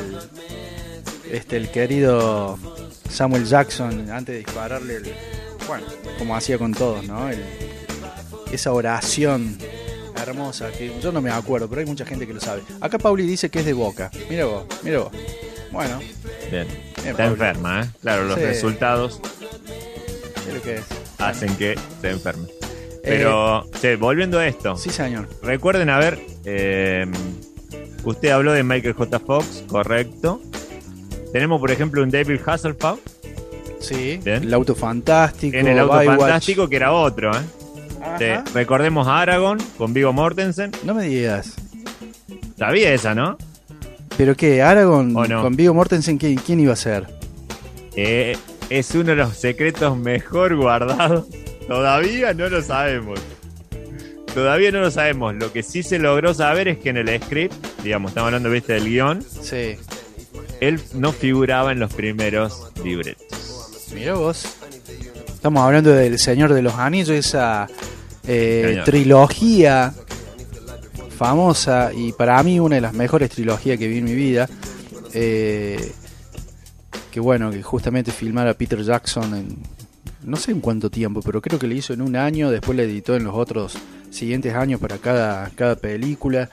este, 1.31 1.57
el 1.57 1.69
querido 1.71 2.57
Samuel 3.09 3.45
Jackson 3.45 4.09
antes 4.11 4.33
de 4.33 4.39
dispararle, 4.39 4.95
el, 4.97 5.13
bueno, 5.67 5.85
como 6.17 6.35
hacía 6.35 6.57
con 6.57 6.73
todos, 6.73 7.05
¿no? 7.05 7.29
El- 7.29 7.43
esa 8.51 8.73
oración 8.73 9.57
hermosa 10.21 10.69
que 10.71 10.91
yo 11.01 11.11
no 11.11 11.21
me 11.21 11.31
acuerdo, 11.31 11.67
pero 11.69 11.79
hay 11.81 11.87
mucha 11.87 12.05
gente 12.05 12.27
que 12.27 12.33
lo 12.33 12.41
sabe. 12.41 12.61
Acá 12.81 12.97
Pauli 12.99 13.25
dice 13.25 13.49
que 13.49 13.59
es 13.59 13.65
de 13.65 13.73
Boca. 13.73 14.11
Mira 14.29 14.45
vos, 14.45 14.65
mira 14.83 14.99
vos. 14.99 15.11
Bueno, 15.71 15.99
Bien. 16.51 16.67
bien, 16.97 17.07
Está 17.11 17.25
enferma, 17.25 17.83
¿eh? 17.83 17.89
Claro, 18.01 18.25
los 18.25 18.37
Sí. 18.37 18.43
resultados 18.45 19.21
es 20.47 20.53
lo 20.53 20.61
que 20.61 20.75
es. 20.75 20.83
hacen 21.17 21.55
que 21.55 21.75
se 22.01 22.09
enferme. 22.09 22.43
Eh, 22.49 22.99
Pero, 23.03 23.65
che, 23.81 23.95
volviendo 23.95 24.37
a 24.37 24.45
esto, 24.47 24.75
sí, 24.75 24.89
señor. 24.91 25.27
recuerden, 25.41 25.89
a 25.89 25.97
ver, 25.97 26.19
eh, 26.45 27.07
usted 28.03 28.29
habló 28.29 28.51
de 28.51 28.63
Michael 28.63 28.93
J. 28.93 29.19
Fox, 29.19 29.63
correcto. 29.67 30.41
Tenemos, 31.31 31.59
por 31.59 31.71
ejemplo, 31.71 32.03
un 32.03 32.09
David 32.09 32.39
Hasselhoff 32.45 32.99
Sí, 33.79 34.19
Bien. 34.23 34.43
el 34.43 34.53
auto 34.53 34.75
fantástico. 34.75 35.57
en 35.57 35.67
el 35.67 35.79
auto 35.79 36.01
fantástico, 36.03 36.69
que 36.69 36.75
era 36.75 36.91
otro. 36.91 37.31
¿eh? 37.31 37.41
Ajá. 38.01 38.17
Sí, 38.19 38.25
recordemos 38.53 39.07
a 39.07 39.21
Aragorn 39.21 39.59
con 39.77 39.93
Vigo 39.93 40.13
Mortensen. 40.13 40.71
No 40.83 40.93
me 40.93 41.05
digas. 41.05 41.55
Sabía 42.57 42.93
esa, 42.93 43.15
¿no? 43.15 43.37
¿Pero 44.17 44.35
qué? 44.35 44.61
¿Aragorn 44.61 45.13
con 45.13 45.55
Vigo 45.55 45.73
Mortensen 45.73 46.17
¿quién, 46.19 46.35
quién 46.35 46.59
iba 46.59 46.73
a 46.73 46.75
ser? 46.75 47.07
Eh, 47.95 48.37
es 48.69 48.93
uno 48.93 49.05
de 49.05 49.15
los 49.15 49.35
secretos 49.35 49.97
mejor 49.97 50.55
guardados. 50.55 51.25
Todavía 51.67 52.33
no 52.35 52.49
lo 52.49 52.61
sabemos. 52.61 53.19
Todavía 54.33 54.71
no 54.71 54.79
lo 54.79 54.91
sabemos. 54.91 55.35
Lo 55.35 55.51
que 55.51 55.63
sí 55.63 55.81
se 55.83 55.97
logró 55.99 56.33
saber 56.33 56.67
es 56.67 56.77
que 56.77 56.89
en 56.89 56.97
el 56.97 57.21
script, 57.21 57.53
digamos, 57.83 58.11
estamos 58.11 58.27
hablando, 58.27 58.49
viste, 58.49 58.73
del 58.73 58.85
guion, 58.85 59.21
Sí. 59.23 59.75
Él 60.61 60.79
no 60.93 61.11
figuraba 61.11 61.73
en 61.73 61.79
los 61.79 61.93
primeros 61.93 62.71
libretos. 62.83 63.89
Mira 63.93 64.13
vos. 64.13 64.45
Estamos 65.27 65.63
hablando 65.63 65.89
del 65.91 66.17
Señor 66.19 66.53
de 66.53 66.61
los 66.61 66.75
Anillos, 66.75 67.09
esa 67.09 67.67
eh, 68.27 68.81
trilogía 68.85 69.93
famosa 71.17 71.91
y 71.93 72.13
para 72.13 72.41
mí 72.43 72.59
una 72.59 72.75
de 72.75 72.81
las 72.81 72.93
mejores 72.93 73.31
trilogías 73.31 73.77
que 73.77 73.87
vi 73.87 73.97
en 73.97 74.05
mi 74.05 74.13
vida. 74.15 74.47
eh, 75.13 75.91
que 77.11 77.19
bueno, 77.19 77.51
que 77.51 77.61
justamente 77.61 78.11
filmara 78.11 78.53
Peter 78.53 78.81
Jackson 78.81 79.35
en 79.35 79.57
no 80.23 80.37
sé 80.37 80.51
en 80.51 80.61
cuánto 80.61 80.89
tiempo, 80.89 81.21
pero 81.21 81.41
creo 81.41 81.59
que 81.59 81.67
le 81.67 81.75
hizo 81.75 81.93
en 81.93 82.01
un 82.01 82.15
año, 82.15 82.51
después 82.51 82.77
le 82.77 82.83
editó 82.83 83.15
en 83.15 83.23
los 83.23 83.33
otros 83.33 83.77
siguientes 84.11 84.53
años 84.53 84.79
para 84.79 84.97
cada, 84.99 85.49
cada 85.55 85.75
película. 85.75 86.49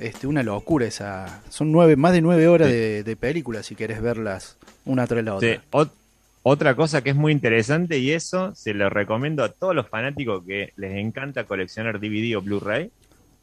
Este, 0.00 0.26
una 0.26 0.42
locura 0.42 0.86
esa. 0.86 1.42
Son 1.50 1.70
nueve, 1.70 1.94
más 1.94 2.12
de 2.12 2.22
nueve 2.22 2.48
horas 2.48 2.68
Sí. 2.68 2.74
de, 2.74 3.02
de 3.04 3.16
película 3.16 3.62
si 3.62 3.74
querés 3.74 4.00
verlas 4.02 4.56
una 4.84 5.06
tras 5.06 5.22
la 5.24 5.34
otra. 5.34 5.48
Sí, 5.54 5.60
ot- 5.70 5.90
otra 6.42 6.74
cosa 6.74 7.02
que 7.02 7.10
es 7.10 7.16
muy 7.16 7.32
interesante 7.32 7.98
y 7.98 8.12
eso 8.12 8.54
se 8.54 8.72
lo 8.72 8.88
recomiendo 8.88 9.44
a 9.44 9.50
todos 9.50 9.74
los 9.74 9.88
fanáticos 9.88 10.42
que 10.46 10.72
les 10.76 10.96
encanta 10.96 11.44
coleccionar 11.44 12.00
DVD 12.00 12.34
o 12.38 12.40
Blu-ray, 12.42 12.90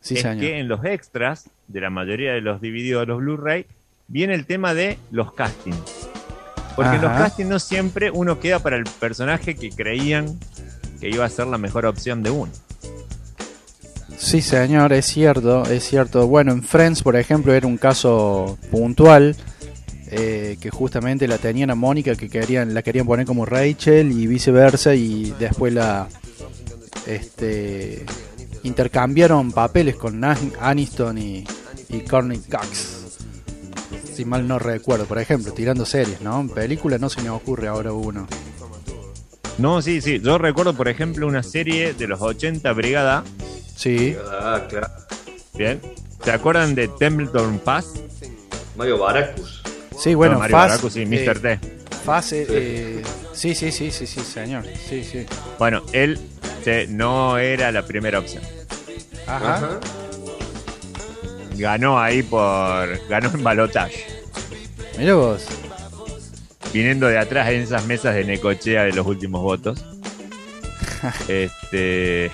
Sí, 0.01 0.15
es 0.15 0.21
señor. 0.21 0.39
que 0.39 0.57
en 0.59 0.67
los 0.67 0.83
extras 0.83 1.47
de 1.67 1.79
la 1.81 1.91
mayoría 1.91 2.33
de 2.33 2.41
los 2.41 2.59
DVD 2.59 2.97
o 2.97 3.05
los 3.05 3.19
Blu-ray 3.19 3.67
viene 4.07 4.33
el 4.33 4.45
tema 4.47 4.73
de 4.73 4.97
los 5.11 5.33
castings. 5.33 6.09
Porque 6.75 6.95
en 6.95 7.01
los 7.03 7.11
castings 7.11 7.49
no 7.49 7.59
siempre 7.59 8.09
uno 8.09 8.39
queda 8.39 8.59
para 8.59 8.77
el 8.77 8.83
personaje 8.99 9.55
que 9.55 9.69
creían 9.69 10.39
que 10.99 11.09
iba 11.09 11.23
a 11.25 11.29
ser 11.29 11.45
la 11.47 11.57
mejor 11.59 11.85
opción 11.85 12.23
de 12.23 12.31
uno. 12.31 12.51
Sí, 14.17 14.41
señor, 14.41 14.93
es 14.93 15.05
cierto, 15.05 15.63
es 15.65 15.83
cierto. 15.87 16.27
Bueno, 16.27 16.51
en 16.51 16.63
Friends, 16.63 17.03
por 17.03 17.15
ejemplo, 17.15 17.53
era 17.53 17.67
un 17.67 17.77
caso 17.77 18.57
puntual 18.71 19.35
eh, 20.09 20.57
que 20.59 20.69
justamente 20.71 21.27
la 21.27 21.37
tenían 21.37 21.69
a 21.69 21.75
Mónica 21.75 22.15
que 22.15 22.27
querían, 22.29 22.73
la 22.73 22.81
querían 22.81 23.05
poner 23.05 23.25
como 23.25 23.45
Rachel 23.45 24.11
y 24.11 24.25
viceversa 24.25 24.95
y 24.95 25.33
después 25.39 25.73
la 25.73 26.07
este 27.05 28.05
intercambiaron 28.63 29.51
papeles 29.51 29.95
con 29.95 30.23
An- 30.23 30.53
Aniston 30.59 31.17
y, 31.19 31.45
y 31.89 31.99
Cox. 32.01 32.95
Si 34.13 34.25
mal 34.25 34.47
no 34.47 34.57
recuerdo, 34.57 35.05
por 35.05 35.19
ejemplo, 35.19 35.53
tirando 35.53 35.85
series, 35.85 36.21
¿no? 36.21 36.41
En 36.41 36.49
película 36.49 36.97
no 36.97 37.07
se 37.09 37.21
me 37.21 37.29
ocurre 37.29 37.67
ahora 37.67 37.93
uno. 37.93 38.27
No, 39.59 39.81
sí, 39.81 40.01
sí. 40.01 40.19
Yo 40.19 40.37
recuerdo, 40.39 40.73
por 40.75 40.87
ejemplo, 40.87 41.27
una 41.27 41.43
serie 41.43 41.93
de 41.93 42.07
los 42.07 42.19
80 42.21 42.73
Brigada. 42.73 43.23
Sí, 43.77 44.15
Ah, 44.41 44.63
claro. 44.67 44.87
Bien. 45.53 45.79
¿Se 46.23 46.31
acuerdan 46.31 46.73
de 46.75 46.87
Templeton 46.87 47.59
Pass? 47.59 47.93
Mario 48.75 48.97
Baracus. 48.97 49.61
sí, 49.97 50.13
bueno, 50.15 50.33
No, 50.33 50.39
Mario 50.39 50.57
Baracus 50.57 50.95
y 50.97 51.03
eh, 51.03 51.05
Mr. 51.05 51.39
T. 51.39 51.59
Fast, 52.03 52.33
eh, 52.33 52.45
eh, 52.49 53.03
sí, 53.33 53.53
sí, 53.55 53.71
sí, 53.71 53.91
sí, 53.91 54.07
sí, 54.07 54.19
señor. 54.21 54.63
Sí, 54.89 55.03
sí. 55.03 55.25
Bueno, 55.59 55.83
él 55.93 56.19
se- 56.63 56.87
no 56.87 57.37
era 57.37 57.71
la 57.71 57.83
primera 57.85 58.19
opción. 58.19 58.43
Ajá. 59.27 59.55
Ajá. 59.57 59.79
Ganó 61.55 61.99
ahí 61.99 62.23
por. 62.23 63.07
Ganó 63.09 63.29
en 63.33 63.43
balotaje. 63.43 64.05
Mira 64.97 65.15
vos. 65.15 65.45
Viniendo 66.73 67.07
de 67.07 67.17
atrás 67.17 67.49
en 67.49 67.61
esas 67.61 67.85
mesas 67.85 68.13
de 68.15 68.23
Necochea 68.25 68.83
de 68.83 68.93
los 68.93 69.05
últimos 69.07 69.41
votos. 69.41 69.83
este. 71.27 72.29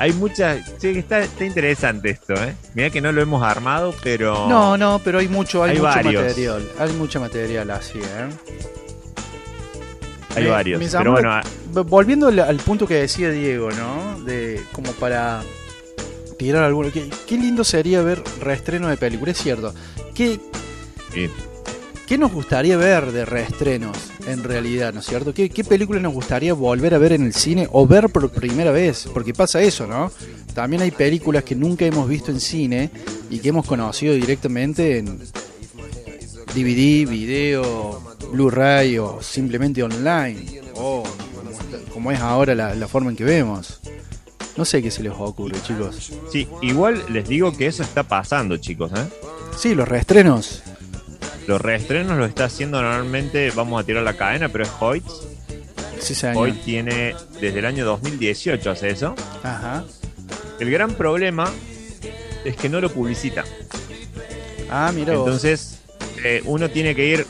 Hay 0.00 0.12
muchas. 0.14 0.60
Sí, 0.78 0.88
está, 0.98 1.20
está 1.20 1.44
interesante 1.44 2.10
esto, 2.10 2.32
¿eh? 2.34 2.54
Mira 2.74 2.88
que 2.90 3.00
no 3.02 3.12
lo 3.12 3.20
hemos 3.20 3.42
armado, 3.42 3.94
pero. 4.02 4.48
No, 4.48 4.76
no, 4.78 4.98
pero 5.04 5.18
hay 5.18 5.28
mucho, 5.28 5.62
hay, 5.62 5.72
Hay 5.72 5.76
mucho 5.76 5.88
varios. 5.94 6.22
material. 6.24 6.68
Hay 6.78 6.92
mucho 6.94 7.20
material 7.20 7.70
así, 7.70 7.98
¿eh? 7.98 8.28
Hay 10.36 10.44
me- 10.44 10.50
varios. 10.50 10.80
me 10.80 10.88
Pero 10.98 11.12
bueno, 11.12 11.30
ah, 11.32 11.42
Volviendo 11.86 12.28
al, 12.28 12.38
al 12.38 12.56
punto 12.56 12.86
que 12.86 12.94
decía 12.94 13.30
Diego, 13.30 13.70
¿no? 13.72 14.20
De 14.22 14.62
como 14.72 14.90
para 14.92 15.42
tirar 16.38 16.64
alguno. 16.64 16.90
Qué, 16.92 17.08
qué 17.26 17.36
lindo 17.36 17.62
sería 17.62 18.00
ver 18.02 18.22
reestreno 18.40 18.88
de 18.88 18.96
película, 18.96 19.32
es 19.32 19.38
cierto. 19.38 19.74
¿Qué, 20.14 20.40
sí. 21.12 21.28
¿Qué 22.10 22.18
nos 22.18 22.32
gustaría 22.32 22.76
ver 22.76 23.12
de 23.12 23.24
reestrenos 23.24 23.96
en 24.26 24.42
realidad, 24.42 24.92
¿no 24.92 24.98
es 24.98 25.06
cierto? 25.06 25.32
¿Qué, 25.32 25.48
¿Qué 25.48 25.62
película 25.62 26.00
nos 26.00 26.12
gustaría 26.12 26.52
volver 26.54 26.92
a 26.92 26.98
ver 26.98 27.12
en 27.12 27.22
el 27.22 27.32
cine 27.32 27.68
o 27.70 27.86
ver 27.86 28.08
por 28.08 28.28
primera 28.30 28.72
vez? 28.72 29.08
Porque 29.14 29.32
pasa 29.32 29.62
eso, 29.62 29.86
¿no? 29.86 30.10
También 30.52 30.82
hay 30.82 30.90
películas 30.90 31.44
que 31.44 31.54
nunca 31.54 31.86
hemos 31.86 32.08
visto 32.08 32.32
en 32.32 32.40
cine 32.40 32.90
y 33.30 33.38
que 33.38 33.50
hemos 33.50 33.64
conocido 33.64 34.12
directamente 34.14 34.98
en 34.98 35.20
DVD, 36.52 37.08
video, 37.08 38.02
Blu-ray 38.32 38.98
o 38.98 39.22
simplemente 39.22 39.80
online. 39.84 40.62
O 40.74 41.04
como, 41.94 42.10
es 42.10 42.18
ahora 42.18 42.56
la, 42.56 42.74
la 42.74 42.88
forma 42.88 43.10
en 43.10 43.16
que 43.16 43.22
vemos. 43.22 43.78
No 44.56 44.64
sé 44.64 44.82
qué 44.82 44.90
se 44.90 45.04
les 45.04 45.12
ocurre, 45.16 45.62
chicos. 45.62 46.12
Sí, 46.32 46.48
igual 46.60 47.04
les 47.08 47.28
digo 47.28 47.56
que 47.56 47.68
eso 47.68 47.84
está 47.84 48.02
pasando, 48.02 48.56
chicos, 48.56 48.90
¿eh? 48.96 49.06
Sí, 49.56 49.76
los 49.76 49.86
reestrenos. 49.86 50.64
Los 51.50 51.60
reestrenos 51.60 52.16
lo 52.16 52.26
está 52.26 52.44
haciendo 52.44 52.80
normalmente, 52.80 53.50
vamos 53.50 53.82
a 53.82 53.84
tirar 53.84 54.04
la 54.04 54.12
cadena, 54.12 54.48
pero 54.50 54.62
es 54.62 54.70
Hoyt. 54.78 55.02
Sí. 55.98 56.14
Hoy 56.36 56.52
tiene, 56.52 57.16
desde 57.40 57.58
el 57.58 57.66
año 57.66 57.84
2018 57.84 58.70
hace 58.70 58.90
eso. 58.90 59.16
Ajá. 59.42 59.82
El 60.60 60.70
gran 60.70 60.94
problema 60.94 61.50
es 62.44 62.54
que 62.54 62.68
no 62.68 62.80
lo 62.80 62.88
publicita. 62.88 63.42
Ah, 64.70 64.92
mira. 64.94 65.14
Entonces, 65.14 65.80
eh, 66.22 66.40
uno 66.44 66.70
tiene 66.70 66.94
que 66.94 67.06
ir, 67.06 67.26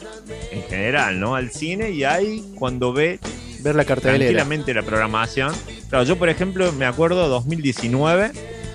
en 0.50 0.64
general, 0.64 1.18
¿no? 1.18 1.34
Al 1.34 1.50
cine 1.50 1.88
y 1.90 2.04
ahí, 2.04 2.52
cuando 2.56 2.92
ve 2.92 3.20
Ver 3.60 3.74
la 3.74 3.86
cartelera. 3.86 4.18
tranquilamente 4.18 4.74
la 4.74 4.82
programación. 4.82 5.54
Claro, 5.88 6.04
yo, 6.04 6.16
por 6.18 6.28
ejemplo, 6.28 6.70
me 6.72 6.84
acuerdo 6.84 7.26
2019, 7.28 8.32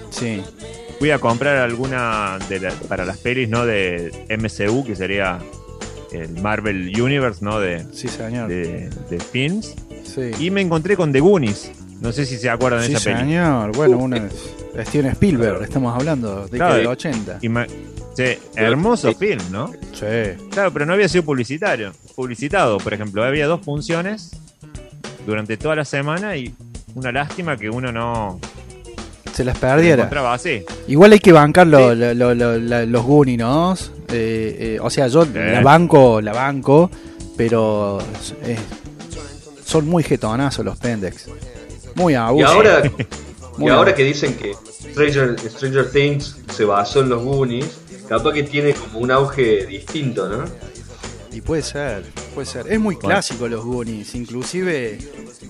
Sí. 0.09 0.41
Fui 1.05 1.11
a 1.11 1.19
comprar 1.19 1.57
alguna 1.57 2.39
de 2.49 2.59
la- 2.61 2.71
para 2.89 3.05
las 3.05 3.17
pelis, 3.19 3.47
¿no? 3.47 3.63
De 3.63 4.11
MCU, 4.27 4.83
que 4.83 4.95
sería 4.95 5.37
el 6.11 6.29
Marvel 6.41 6.99
Universe, 6.99 7.45
¿no? 7.45 7.59
De, 7.59 7.85
Sí, 7.93 8.07
señor. 8.07 8.47
de, 8.49 8.89
de 9.11 9.19
films. 9.19 9.75
sí. 10.03 10.31
Y 10.39 10.49
me 10.49 10.61
encontré 10.61 10.97
con 10.97 11.11
The 11.11 11.19
Goonies. 11.19 11.73
No 12.01 12.11
sé 12.11 12.25
si 12.25 12.37
se 12.37 12.49
acuerdan 12.49 12.81
de 12.81 12.87
esa 12.87 12.99
peli. 13.03 13.19
señor. 13.19 13.75
Bueno, 13.75 13.97
una 13.97 14.17
es 14.17 14.87
Steven 14.87 15.11
Spielberg, 15.11 15.61
estamos 15.61 15.93
hablando, 15.95 16.47
de 16.47 16.57
Claro, 16.57 16.81
y- 16.81 16.85
80. 16.87 17.37
Ima- 17.43 17.67
sí, 18.17 18.23
hermoso 18.55 19.09
Sí. 19.11 19.15
film, 19.19 19.41
¿no? 19.51 19.71
Sí. 19.93 20.41
Claro, 20.49 20.73
pero 20.73 20.87
no 20.87 20.93
había 20.93 21.07
sido 21.07 21.23
publicitario. 21.23 21.91
Publicitado, 22.15 22.79
por 22.79 22.95
ejemplo. 22.95 23.23
Había 23.23 23.45
dos 23.45 23.61
funciones 23.61 24.31
durante 25.27 25.55
toda 25.55 25.75
la 25.75 25.85
semana 25.85 26.35
y 26.35 26.55
una 26.95 27.11
lástima 27.11 27.57
que 27.57 27.69
uno 27.69 27.91
no 27.91 28.39
Se 29.35 29.43
las 29.43 29.57
perdiera. 29.57 30.09
así. 30.31 30.63
Igual 30.87 31.11
hay 31.11 31.19
que 31.19 31.31
bancar 31.31 31.67
lo- 31.67 31.91
Sí. 31.91 31.95
lo- 31.97 32.13
lo- 32.13 32.33
lo- 32.35 32.57
la- 32.57 32.85
los 32.85 33.03
Goonies, 33.03 33.37
¿no? 33.39 33.73
Eh, 34.07 34.57
eh, 34.59 34.79
o 34.81 34.89
sea, 34.89 35.07
yo 35.07 35.25
Sí. 35.25 35.31
la 35.33 35.61
banco, 35.61 36.21
la 36.21 36.31
banco, 36.31 36.89
pero 37.35 37.99
eh, 38.43 38.57
son 39.65 39.87
muy 39.87 40.03
jetonazos 40.03 40.63
los 40.63 40.77
pendex. 40.77 41.25
Muy 41.95 42.13
Y 42.13 42.15
abusos. 42.15 42.49
ahora, 42.51 42.81
y 43.57 43.61
Muy 43.61 43.71
ahora 43.71 43.91
abuso. 43.91 43.95
que 43.97 44.03
dicen 44.03 44.35
que 44.35 44.53
Stranger, 44.91 45.35
Stranger 45.39 45.91
Things 45.91 46.37
se 46.55 46.63
basó 46.65 47.01
en 47.01 47.09
los 47.09 47.21
Goonies, 47.23 47.77
capaz 48.07 48.31
que 48.33 48.43
tiene 48.43 48.73
como 48.73 48.99
un 48.99 49.11
auge 49.11 49.65
distinto, 49.65 50.29
¿no? 50.29 50.45
Y 51.33 51.41
puede 51.41 51.61
ser, 51.63 52.03
puede 52.33 52.45
ser. 52.47 52.71
Es 52.71 52.79
muy 52.79 52.95
clásico 52.95 53.49
los 53.49 53.65
Goonies, 53.65 54.15
inclusive, 54.15 54.97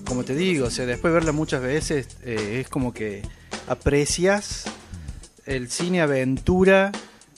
como 0.04 0.24
te 0.24 0.34
digo, 0.34 0.66
o 0.66 0.70
sea, 0.70 0.86
después 0.86 1.12
de 1.12 1.20
verla 1.20 1.30
muchas 1.32 1.62
veces, 1.62 2.08
eh, 2.24 2.58
es 2.60 2.68
como 2.68 2.92
que 2.92 3.22
aprecias 3.66 4.64
el 5.44 5.70
cine 5.70 6.00
aventura, 6.00 6.92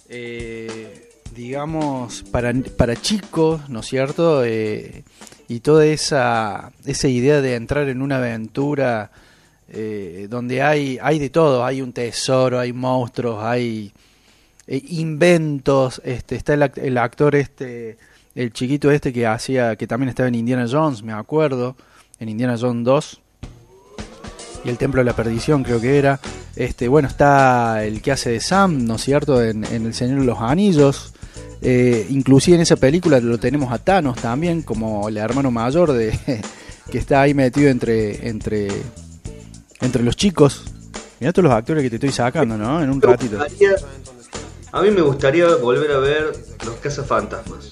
eh, 0.08 1.10
digamos, 1.34 2.22
para, 2.24 2.52
para 2.76 2.96
chicos, 2.96 3.68
¿no 3.68 3.80
es 3.80 3.86
cierto? 3.86 4.44
Eh, 4.44 5.04
y 5.48 5.60
toda 5.60 5.86
esa, 5.86 6.72
esa 6.84 7.08
idea 7.08 7.40
de 7.40 7.54
entrar 7.54 7.88
en 7.88 8.02
una 8.02 8.16
aventura 8.16 9.10
eh, 9.68 10.26
donde 10.30 10.62
hay, 10.62 10.98
hay 11.02 11.18
de 11.18 11.30
todo, 11.30 11.64
hay 11.64 11.82
un 11.82 11.92
tesoro, 11.92 12.58
hay 12.58 12.72
monstruos, 12.72 13.42
hay 13.42 13.92
inventos, 14.66 16.00
este, 16.04 16.36
está 16.36 16.54
el, 16.54 16.70
el 16.76 16.98
actor 16.98 17.34
este 17.34 17.96
el 18.34 18.52
chiquito 18.52 18.90
este 18.92 19.12
que 19.12 19.26
hacía, 19.26 19.74
que 19.74 19.88
también 19.88 20.10
estaba 20.10 20.28
en 20.28 20.36
Indiana 20.36 20.66
Jones, 20.70 21.02
me 21.02 21.12
acuerdo, 21.12 21.74
en 22.20 22.28
Indiana 22.28 22.56
Jones 22.56 22.84
2 22.84 23.20
y 24.68 24.70
el 24.70 24.78
Templo 24.78 25.00
de 25.00 25.04
la 25.06 25.16
Perdición 25.16 25.62
creo 25.64 25.80
que 25.80 25.98
era. 25.98 26.20
Este, 26.54 26.88
bueno, 26.88 27.08
está 27.08 27.84
el 27.84 28.02
que 28.02 28.12
hace 28.12 28.30
de 28.30 28.40
Sam, 28.40 28.84
¿no 28.84 28.96
es 28.96 29.02
cierto?, 29.02 29.42
en, 29.42 29.64
en 29.64 29.86
El 29.86 29.94
Señor 29.94 30.20
de 30.20 30.26
los 30.26 30.38
Anillos. 30.40 31.12
Eh, 31.62 32.06
inclusive 32.10 32.54
en 32.56 32.60
esa 32.62 32.76
película 32.76 33.18
lo 33.20 33.38
tenemos 33.38 33.72
a 33.72 33.78
Thanos 33.78 34.16
también, 34.20 34.62
como 34.62 35.08
el 35.08 35.16
hermano 35.16 35.50
mayor 35.50 35.92
de 35.92 36.16
que 36.90 36.98
está 36.98 37.22
ahí 37.22 37.34
metido 37.34 37.68
entre, 37.70 38.28
entre, 38.28 38.68
entre 39.80 40.02
los 40.02 40.16
chicos. 40.16 40.64
Mirá 41.20 41.32
todos 41.32 41.44
los 41.44 41.52
actores 41.52 41.82
que 41.82 41.90
te 41.90 41.96
estoy 41.96 42.12
sacando, 42.12 42.56
¿no? 42.56 42.80
En 42.82 42.90
un 42.90 43.00
ratito. 43.02 43.36
gustaría- 43.38 43.74
a 44.70 44.82
mí 44.82 44.90
me 44.90 45.00
gustaría 45.00 45.46
volver 45.56 45.90
a 45.92 45.98
ver 45.98 46.32
Los 46.64 46.76
Cazafantasmas. 46.76 47.70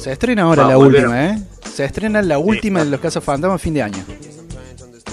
Se 0.00 0.10
estrena 0.12 0.42
ahora 0.42 0.64
Ah, 0.64 0.68
la 0.68 0.76
volver 0.76 1.02
última, 1.02 1.26
¿eh? 1.26 1.42
Se 1.72 1.84
estrena 1.84 2.22
la 2.22 2.38
última 2.38 2.80
de 2.82 2.90
los 2.90 3.00
Casas 3.00 3.22
Fantasmas 3.22 3.60
fin 3.62 3.74
de 3.74 3.82
año. 3.82 4.04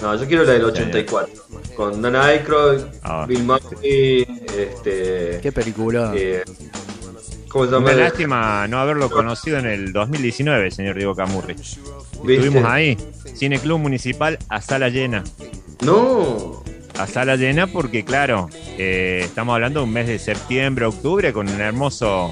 No, 0.01 0.15
yo 0.15 0.27
quiero 0.27 0.44
la 0.46 0.53
del 0.53 0.63
84. 0.63 1.34
Con 1.75 2.01
Dan 2.01 2.15
Aykroyd, 2.15 2.82
Ah. 3.03 3.25
Bill 3.27 3.44
Murray, 3.44 4.25
este... 4.58 5.39
Qué 5.41 5.51
película. 5.51 6.12
eh, 6.15 6.44
¿Cómo 7.50 7.65
se 7.65 7.72
llama? 7.72 7.91
Una 7.91 7.96
lástima 8.03 8.68
no 8.68 8.79
haberlo 8.79 9.10
conocido 9.10 9.58
en 9.58 9.65
el 9.65 9.91
2019, 9.91 10.72
señor 10.72 10.96
Diego 10.96 11.15
Camurri. 11.15 11.56
¿Viste? 11.56 12.34
Estuvimos 12.36 12.63
ahí, 12.65 12.98
Cine 13.34 13.60
Club 13.60 13.79
Municipal 13.79 14.38
a 14.50 14.62
sala 14.62 14.89
llena. 14.89 15.24
No, 15.82 16.63
A 16.98 17.08
sala 17.08 17.36
llena 17.38 17.68
porque, 17.68 18.03
claro, 18.06 18.50
eh, 18.77 19.22
estamos 19.24 19.53
hablando 19.56 19.79
de 19.79 19.86
un 19.86 19.94
mes 19.94 20.08
de 20.08 20.20
septiembre, 20.20 20.85
octubre, 20.85 21.31
con 21.33 21.50
un 21.50 21.59
hermoso 21.62 22.31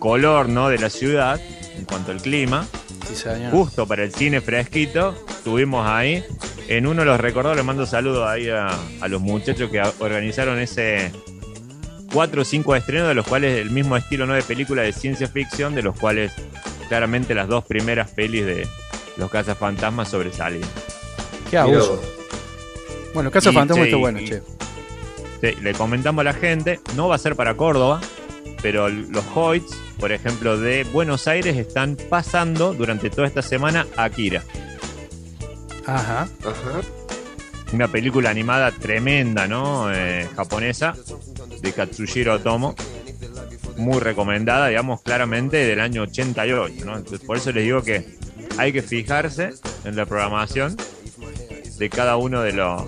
color 0.00 0.48
¿no? 0.48 0.68
de 0.68 0.78
la 0.78 0.90
ciudad 0.90 1.40
en 1.78 1.84
cuanto 1.84 2.10
al 2.12 2.20
clima. 2.20 2.66
Sí, 3.08 3.14
señor. 3.16 3.52
Justo 3.52 3.86
para 3.86 4.02
el 4.04 4.12
cine 4.12 4.40
fresquito, 4.40 5.14
estuvimos 5.28 5.86
ahí. 5.88 6.24
En 6.68 6.86
uno 6.86 7.00
de 7.02 7.06
los 7.06 7.20
recordados 7.20 7.56
le 7.56 7.62
mando 7.62 7.84
saludos 7.86 8.26
ahí 8.28 8.48
a, 8.48 8.68
a 9.00 9.08
los 9.08 9.20
muchachos 9.20 9.70
que 9.70 9.80
a- 9.80 9.92
organizaron 9.98 10.58
ese 10.58 11.10
cuatro 12.12 12.42
o 12.42 12.44
cinco 12.44 12.74
estrenos, 12.76 13.08
de 13.08 13.14
los 13.14 13.26
cuales 13.26 13.58
el 13.58 13.70
mismo 13.70 13.96
estilo 13.96 14.26
¿no? 14.26 14.34
de 14.34 14.42
película 14.42 14.82
de 14.82 14.92
ciencia 14.92 15.26
ficción, 15.28 15.74
de 15.74 15.82
los 15.82 15.98
cuales 15.98 16.32
claramente 16.88 17.34
las 17.34 17.48
dos 17.48 17.64
primeras 17.64 18.10
pelis 18.10 18.44
de 18.46 18.66
Los 19.16 19.30
Casas 19.30 19.56
Fantasmas 19.58 20.08
sobresalen. 20.08 20.60
Qué 21.50 21.58
abuso. 21.58 22.00
Bueno, 23.14 23.30
Casa 23.30 23.50
Y, 23.50 23.54
Fantasma 23.54 23.82
che, 23.82 23.88
está 23.88 23.96
bueno, 23.98 24.20
y- 24.20 24.24
che. 24.28 24.42
Sí, 25.42 25.56
le 25.60 25.72
comentamos 25.74 26.20
a 26.20 26.24
la 26.24 26.32
gente, 26.34 26.80
no 26.96 27.08
va 27.08 27.16
a 27.16 27.18
ser 27.18 27.34
para 27.34 27.56
Córdoba, 27.56 28.00
pero 28.62 28.88
los 28.88 29.24
Hoyts, 29.34 29.74
por 29.98 30.12
ejemplo, 30.12 30.56
de 30.56 30.84
Buenos 30.84 31.26
Aires, 31.26 31.56
están 31.56 31.96
pasando 32.08 32.72
durante 32.74 33.10
toda 33.10 33.26
esta 33.26 33.42
semana 33.42 33.86
Akira. 33.96 34.44
Ajá. 35.86 36.28
Ajá. 36.44 36.80
Una 37.72 37.88
película 37.88 38.30
animada 38.30 38.70
tremenda, 38.70 39.46
¿no? 39.48 39.92
Eh, 39.92 40.28
japonesa, 40.36 40.94
de 41.60 41.72
Katsushiro 41.72 42.34
Otomo. 42.34 42.74
Muy 43.78 43.98
recomendada, 44.00 44.68
digamos, 44.68 45.00
claramente 45.00 45.56
del 45.56 45.80
año 45.80 46.02
88, 46.02 46.84
¿no? 46.84 46.96
Entonces, 46.98 47.20
por 47.26 47.38
eso 47.38 47.50
les 47.52 47.64
digo 47.64 47.82
que 47.82 48.18
hay 48.58 48.72
que 48.72 48.82
fijarse 48.82 49.54
en 49.84 49.96
la 49.96 50.04
programación 50.04 50.76
de 51.78 51.88
cada 51.90 52.16
uno 52.16 52.42
de 52.42 52.52
los 52.52 52.82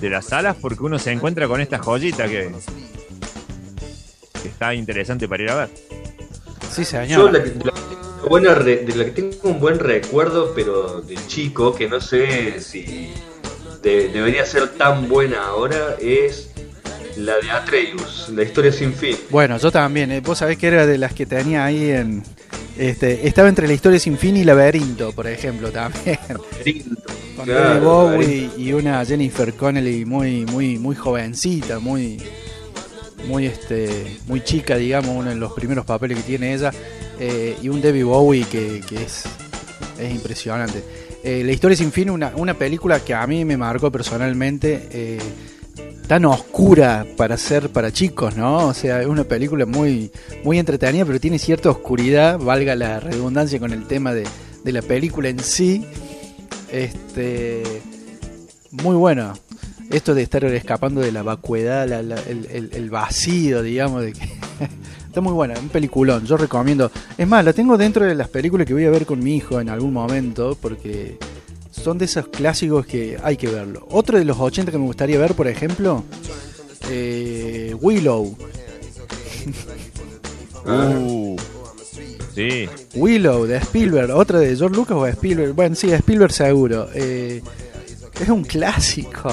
de 0.00 0.10
las 0.10 0.26
salas 0.26 0.56
porque 0.60 0.82
uno 0.82 0.98
se 0.98 1.10
encuentra 1.12 1.46
con 1.48 1.60
esta 1.60 1.78
joyita 1.78 2.26
que, 2.28 2.50
que 4.42 4.48
está 4.48 4.74
interesante 4.74 5.28
para 5.28 5.42
ir 5.42 5.50
a 5.50 5.54
ver. 5.56 5.70
Sí, 6.70 6.82
Yo 6.82 6.84
señor. 6.84 7.32
la, 7.32 7.38
la 7.38 7.72
buena 8.28 8.54
re- 8.54 8.84
de 8.84 8.94
la 8.94 9.04
que 9.06 9.10
tengo 9.22 9.48
un 9.50 9.60
buen 9.60 9.78
recuerdo, 9.78 10.52
pero 10.54 11.00
de 11.00 11.16
chico, 11.26 11.74
que 11.74 11.88
no 11.88 12.00
sé 12.00 12.60
si 12.60 13.12
de- 13.82 14.08
debería 14.08 14.44
ser 14.44 14.68
tan 14.70 15.08
buena 15.08 15.44
ahora, 15.46 15.96
es 16.00 16.50
la 17.16 17.36
de 17.38 17.50
Atreus, 17.50 18.28
la 18.34 18.42
historia 18.42 18.72
sin 18.72 18.92
fin. 18.92 19.16
Bueno, 19.30 19.56
yo 19.58 19.70
también. 19.70 20.10
eh. 20.12 20.20
Vos 20.20 20.38
sabés 20.38 20.58
que 20.58 20.66
era 20.66 20.86
de 20.86 20.98
las 20.98 21.14
que 21.14 21.24
tenía 21.26 21.64
ahí 21.64 21.90
en. 21.90 22.22
Este, 22.76 23.26
estaba 23.26 23.48
entre 23.48 23.66
la 23.66 23.72
historia 23.72 23.98
sin 23.98 24.18
fin 24.18 24.36
y 24.36 24.44
Laberinto, 24.44 25.12
por 25.12 25.26
ejemplo, 25.26 25.70
también. 25.72 26.18
Con 27.36 27.46
Claro, 27.46 27.68
David 27.70 27.80
Bowie 27.82 28.26
Laberinto. 28.26 28.60
y 28.60 28.72
una 28.74 29.04
Jennifer 29.04 29.54
Connelly 29.54 30.04
muy, 30.04 30.44
muy, 30.44 30.78
muy 30.78 30.94
jovencita, 30.94 31.78
muy, 31.78 32.18
muy, 33.26 33.46
este, 33.46 34.18
muy 34.26 34.42
chica, 34.42 34.76
digamos, 34.76 35.16
uno 35.16 35.30
de 35.30 35.36
los 35.36 35.52
primeros 35.52 35.84
papeles 35.84 36.18
que 36.18 36.22
tiene 36.24 36.54
ella, 36.54 36.72
eh, 37.18 37.56
y 37.62 37.68
un 37.68 37.80
David 37.80 38.04
Bowie 38.04 38.44
que, 38.44 38.80
que 38.86 39.02
es, 39.02 39.24
es 39.98 40.14
impresionante. 40.14 40.82
Eh, 41.24 41.42
la 41.44 41.52
historia 41.52 41.76
sin 41.76 41.90
fin, 41.90 42.10
una, 42.10 42.32
una 42.36 42.54
película 42.54 43.00
que 43.00 43.14
a 43.14 43.26
mí 43.26 43.44
me 43.44 43.56
marcó 43.56 43.90
personalmente, 43.90 44.88
eh, 44.90 45.18
tan 46.06 46.24
oscura 46.24 47.04
para 47.16 47.36
ser 47.36 47.70
para 47.70 47.90
chicos, 47.90 48.36
¿no? 48.36 48.68
O 48.68 48.74
sea, 48.74 49.00
es 49.00 49.08
una 49.08 49.24
película 49.24 49.66
muy, 49.66 50.12
muy 50.44 50.58
entretenida, 50.58 51.04
pero 51.04 51.18
tiene 51.18 51.38
cierta 51.38 51.68
oscuridad, 51.70 52.38
valga 52.38 52.76
la 52.76 53.00
redundancia 53.00 53.58
con 53.58 53.72
el 53.72 53.86
tema 53.86 54.14
de, 54.14 54.24
de 54.62 54.72
la 54.72 54.82
película 54.82 55.28
en 55.28 55.40
sí. 55.40 55.84
Este, 56.70 57.62
muy 58.70 58.94
bueno. 58.94 59.34
Esto 59.90 60.14
de 60.14 60.22
estar 60.22 60.44
escapando 60.44 61.00
de 61.00 61.12
la 61.12 61.22
vacuidad, 61.22 61.88
la- 61.88 62.02
la- 62.02 62.20
el, 62.28 62.46
el- 62.50 62.70
el 62.72 62.90
vacío, 62.90 63.62
digamos, 63.62 64.02
de 64.02 64.12
que 64.12 64.24
está 65.06 65.20
muy 65.20 65.32
buena, 65.32 65.58
un 65.58 65.68
peliculón. 65.68 66.24
Yo 66.26 66.36
recomiendo. 66.36 66.90
Es 67.16 67.26
más, 67.26 67.44
la 67.44 67.52
tengo 67.52 67.76
dentro 67.78 68.04
de 68.04 68.14
las 68.14 68.28
películas 68.28 68.66
que 68.66 68.74
voy 68.74 68.84
a 68.84 68.90
ver 68.90 69.06
con 69.06 69.22
mi 69.22 69.36
hijo 69.36 69.60
en 69.60 69.68
algún 69.68 69.92
momento, 69.92 70.56
porque 70.60 71.18
son 71.70 71.98
de 71.98 72.06
esos 72.06 72.28
clásicos 72.28 72.84
que 72.86 73.16
hay 73.22 73.36
que 73.36 73.48
verlo. 73.48 73.86
Otro 73.90 74.18
de 74.18 74.24
los 74.24 74.38
80 74.38 74.72
que 74.72 74.78
me 74.78 74.84
gustaría 74.86 75.18
ver, 75.18 75.34
por 75.34 75.46
ejemplo, 75.46 76.04
eh, 76.90 77.74
Willow. 77.80 78.36
Uh, 80.68 81.36
sí, 82.34 82.68
Willow 82.96 83.46
de 83.46 83.58
Spielberg, 83.58 84.10
otra 84.10 84.40
de 84.40 84.56
George 84.56 84.74
Lucas 84.76 84.96
o 84.96 85.04
de 85.04 85.12
Spielberg. 85.12 85.52
Bueno, 85.54 85.76
sí, 85.76 85.86
de 85.86 85.94
Spielberg 85.94 86.32
seguro. 86.32 86.88
Eh, 86.92 87.40
es 88.20 88.28
un 88.28 88.42
clásico. 88.42 89.32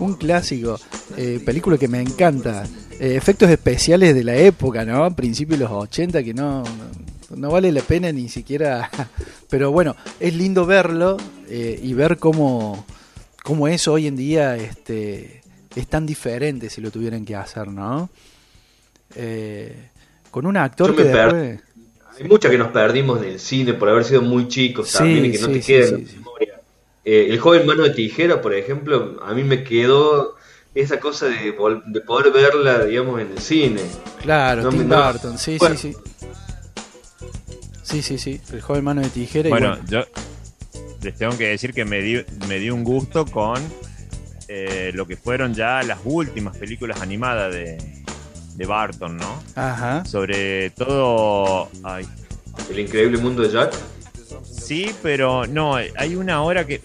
Un 0.00 0.14
clásico. 0.14 0.78
Eh, 1.16 1.40
película 1.44 1.78
que 1.78 1.88
me 1.88 2.00
encanta. 2.00 2.64
Eh, 2.98 3.16
efectos 3.16 3.50
especiales 3.50 4.14
de 4.14 4.24
la 4.24 4.36
época, 4.36 4.84
¿no? 4.84 5.14
Principios 5.14 5.58
de 5.58 5.64
los 5.64 5.72
80 5.72 6.22
que 6.22 6.34
no, 6.34 6.62
no 7.34 7.50
vale 7.50 7.72
la 7.72 7.82
pena 7.82 8.10
ni 8.12 8.28
siquiera. 8.28 8.90
Pero 9.50 9.70
bueno, 9.70 9.96
es 10.20 10.34
lindo 10.34 10.66
verlo 10.66 11.16
eh, 11.48 11.78
y 11.82 11.92
ver 11.94 12.18
cómo, 12.18 12.84
cómo 13.42 13.68
eso 13.68 13.92
hoy 13.92 14.06
en 14.06 14.16
día 14.16 14.56
este, 14.56 15.42
es 15.74 15.86
tan 15.88 16.06
diferente 16.06 16.70
si 16.70 16.80
lo 16.80 16.90
tuvieran 16.90 17.24
que 17.24 17.36
hacer, 17.36 17.68
¿no? 17.68 18.10
Con 20.30 20.46
un 20.46 20.56
actor 20.56 20.96
que 20.96 21.04
después... 21.04 21.60
Hay 22.18 22.28
muchas 22.28 22.50
que 22.50 22.58
nos 22.58 22.68
perdimos 22.68 23.20
en 23.22 23.30
el 23.30 23.40
cine 23.40 23.74
por 23.74 23.88
haber 23.88 24.04
sido 24.04 24.22
muy 24.22 24.46
chicos 24.46 24.88
Sí, 24.88 24.98
también 24.98 25.24
y 25.26 25.32
que 25.32 25.38
no 25.38 25.46
sí, 25.46 25.52
te 25.52 25.62
sí, 25.62 25.72
queden 25.72 25.94
en 25.94 26.14
memoria. 26.16 26.53
Eh, 27.04 27.26
el 27.30 27.38
joven 27.38 27.66
mano 27.66 27.82
de 27.82 27.90
tijera, 27.90 28.40
por 28.40 28.54
ejemplo, 28.54 29.18
a 29.24 29.34
mí 29.34 29.44
me 29.44 29.62
quedó 29.64 30.36
esa 30.74 30.98
cosa 31.00 31.26
de, 31.26 31.54
de 31.86 32.00
poder 32.00 32.32
verla, 32.32 32.84
digamos, 32.84 33.20
en 33.20 33.30
el 33.32 33.38
cine. 33.38 33.80
Claro, 34.22 34.62
No 34.62 34.72
me- 34.72 34.78
Tim 34.78 34.88
no. 34.88 35.04
Burton, 35.12 35.38
sí, 35.38 35.56
Bueno. 35.58 35.76
sí, 35.76 35.92
sí. 35.92 35.98
Sí, 37.82 38.02
sí, 38.02 38.18
sí. 38.18 38.40
El 38.52 38.60
joven 38.62 38.82
mano 38.84 39.02
de 39.02 39.10
tijera. 39.10 39.48
y 39.48 39.52
Bueno, 39.52 39.76
bueno. 39.76 39.84
yo 39.88 40.04
les 41.02 41.14
tengo 41.16 41.36
que 41.36 41.48
decir 41.48 41.72
que 41.74 41.84
me 41.84 42.00
di, 42.00 42.24
me 42.48 42.58
di 42.58 42.70
un 42.70 42.82
gusto 42.82 43.26
con 43.26 43.62
eh, 44.48 44.90
lo 44.94 45.06
que 45.06 45.16
fueron 45.16 45.54
ya 45.54 45.82
las 45.82 45.98
últimas 46.04 46.56
películas 46.56 47.00
animadas 47.02 47.52
de, 47.52 47.76
de 48.56 48.66
Barton, 48.66 49.16
¿no? 49.18 49.42
Ajá. 49.54 50.04
Sobre 50.06 50.70
todo. 50.70 51.68
Ay, 51.82 52.06
El 52.70 52.78
increíble 52.80 53.18
mundo 53.18 53.42
de 53.42 53.50
Jack. 53.50 53.74
Sí, 54.64 54.94
pero 55.02 55.46
no, 55.46 55.74
hay 55.76 56.16
una 56.16 56.42
hora 56.42 56.66
que. 56.66 56.80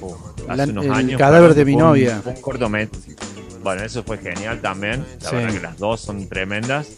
uh, 0.00 0.14
hace 0.48 0.56
La- 0.56 0.64
unos 0.72 0.84
el 0.86 0.92
años. 0.92 1.18
cadáver 1.18 1.50
fue 1.50 1.58
de 1.58 1.64
mi 1.64 1.74
un- 1.74 1.80
novia. 1.80 2.22
Un 2.24 2.34
cortomet- 2.36 2.90
Bueno, 3.62 3.82
eso 3.84 4.02
fue 4.02 4.18
genial 4.18 4.60
también. 4.60 5.04
La 5.22 5.30
Sí. 5.30 5.36
verdad 5.36 5.52
que 5.54 5.60
las 5.60 5.78
dos 5.78 6.00
son 6.00 6.28
tremendas. 6.28 6.88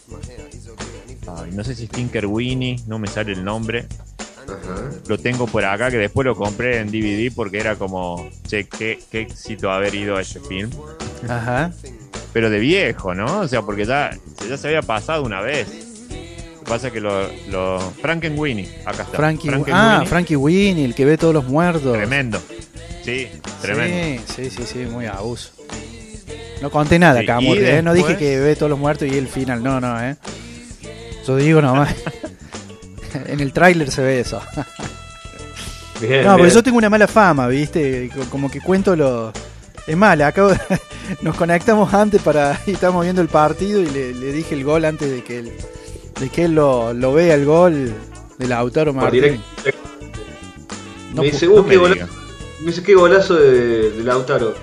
Ay, 1.27 1.51
no 1.53 1.63
sé 1.63 1.75
si 1.75 1.87
Stinker 1.87 2.25
Winnie, 2.25 2.77
no 2.87 2.99
me 2.99 3.07
sale 3.07 3.33
el 3.33 3.43
nombre. 3.43 3.85
Ajá. 4.47 4.91
lo 5.07 5.17
tengo 5.17 5.47
por 5.47 5.65
acá, 5.65 5.89
que 5.89 5.97
después 5.97 6.23
lo 6.23 6.35
compré 6.35 6.77
en 6.79 6.91
DVD 6.91 7.31
porque 7.35 7.57
era 7.59 7.77
como, 7.77 8.29
che, 8.47 8.65
qué, 8.67 8.99
qué 9.11 9.21
éxito 9.21 9.71
haber 9.71 9.95
ido 9.95 10.17
a 10.17 10.21
ese 10.21 10.39
film. 10.39 10.69
Ajá. 11.27 11.71
Pero 12.31 12.51
de 12.51 12.59
viejo, 12.59 13.15
¿no? 13.15 13.39
O 13.39 13.47
sea, 13.47 13.63
porque 13.63 13.85
ya, 13.85 14.11
ya 14.47 14.55
se 14.57 14.67
había 14.67 14.83
pasado 14.83 15.23
una 15.23 15.41
vez. 15.41 15.67
Lo 16.65 16.69
que 16.69 16.77
pasa 16.77 16.87
es 16.87 16.93
que 16.93 16.99
lo, 16.99 17.29
lo 17.49 17.79
Frankenweenie, 18.01 18.67
acá 18.85 19.03
está. 19.03 19.17
Frankie, 19.17 19.49
ah, 19.71 20.03
Frankie 20.07 20.35
Winnie, 20.35 20.83
el 20.83 20.95
que 20.95 21.05
ve 21.05 21.15
todos 21.15 21.31
los 21.31 21.45
muertos. 21.45 21.93
Tremendo. 21.93 22.41
Sí, 23.03 23.27
tremendo. 23.61 24.23
Sí, 24.35 24.45
sí, 24.45 24.49
sí, 24.49 24.63
sí, 24.65 24.79
muy 24.79 25.05
abuso. 25.05 25.51
No 26.63 26.71
conté 26.71 26.97
nada, 26.97 27.19
Sí, 27.19 27.27
Camurri, 27.27 27.61
y 27.61 27.65
¿eh? 27.65 27.81
No 27.83 27.93
dije 27.93 28.07
después- 28.13 28.17
que 28.17 28.39
ve 28.39 28.55
todos 28.55 28.71
los 28.71 28.79
muertos 28.79 29.07
y 29.07 29.15
el 29.15 29.27
final, 29.27 29.61
no, 29.61 29.79
no, 29.79 30.01
¿eh? 30.03 30.15
Yo 31.27 31.35
digo 31.37 31.61
nomás. 31.61 31.93
en 33.27 33.39
el 33.41 33.53
tráiler 33.53 33.91
se 33.91 34.01
ve 34.01 34.19
eso. 34.21 34.41
Bien, 36.01 36.25
No, 36.25 36.35
bien. 36.37 36.49
yo 36.49 36.63
tengo 36.63 36.79
una 36.79 36.89
mala 36.89 37.07
fama, 37.07 37.47
¿viste? 37.47 38.09
Co- 38.13 38.25
Como 38.31 38.49
que 38.49 38.59
cuento 38.59 38.95
lo... 38.95 39.31
Es 39.85 39.95
mal, 39.95 40.19
acabo 40.23 40.49
de- 40.49 40.59
nos 41.21 41.35
conectamos 41.35 41.93
antes 41.93 42.23
para... 42.23 42.59
y 42.65 42.71
estábamos 42.71 43.03
viendo 43.03 43.21
el 43.21 43.27
partido 43.27 43.81
y 43.81 43.85
le, 43.85 44.13
le 44.15 44.31
dije 44.33 44.55
el 44.55 44.63
gol 44.63 44.83
antes 44.85 45.11
de 45.11 45.23
que 45.23 45.39
él, 45.39 45.51
de 46.19 46.29
que 46.29 46.45
él 46.45 46.55
lo, 46.55 46.93
lo 46.93 47.13
vea 47.13 47.35
el 47.35 47.45
gol 47.45 47.93
del 48.37 48.49
Lautaro 48.49 48.93
Por 48.93 49.03
Martín. 49.03 49.21
directo. 49.21 49.43
No 51.13 51.21
me 51.21 51.31
dice, 51.31 51.47
No 51.47 51.63
me 51.63 51.77
golazo, 51.77 52.07
me 52.61 52.67
dice, 52.67 52.83
qué 52.83 52.95
golazo 52.95 53.35
de, 53.35 53.91
de 53.91 54.03
Lautaro. 54.03 54.53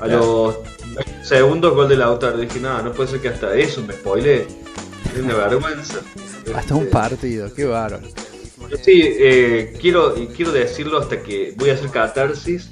A 0.00 0.04
Claro. 0.06 0.56
los 0.96 1.26
segundos 1.26 1.74
gol 1.74 1.88
de 1.88 1.96
Lautaro. 1.96 2.36
Dije, 2.38 2.60
no, 2.60 2.82
no 2.82 2.92
puede 2.92 3.10
ser 3.10 3.20
que 3.20 3.28
hasta 3.28 3.54
eso 3.56 3.82
me 3.82 3.94
spoile. 3.94 4.46
Es 5.14 5.22
una 5.22 5.34
vergüenza. 5.34 6.00
Hasta 6.54 6.74
un 6.74 6.82
Este, 6.84 6.92
partido, 6.92 7.52
qué 7.54 7.64
bárbaro. 7.64 8.02
Sí, 8.82 9.02
eh, 9.04 9.76
quiero, 9.80 10.14
quiero 10.34 10.50
decirlo 10.50 10.98
hasta 10.98 11.22
que 11.22 11.54
voy 11.56 11.70
a 11.70 11.74
hacer 11.74 11.90
catarsis. 11.90 12.68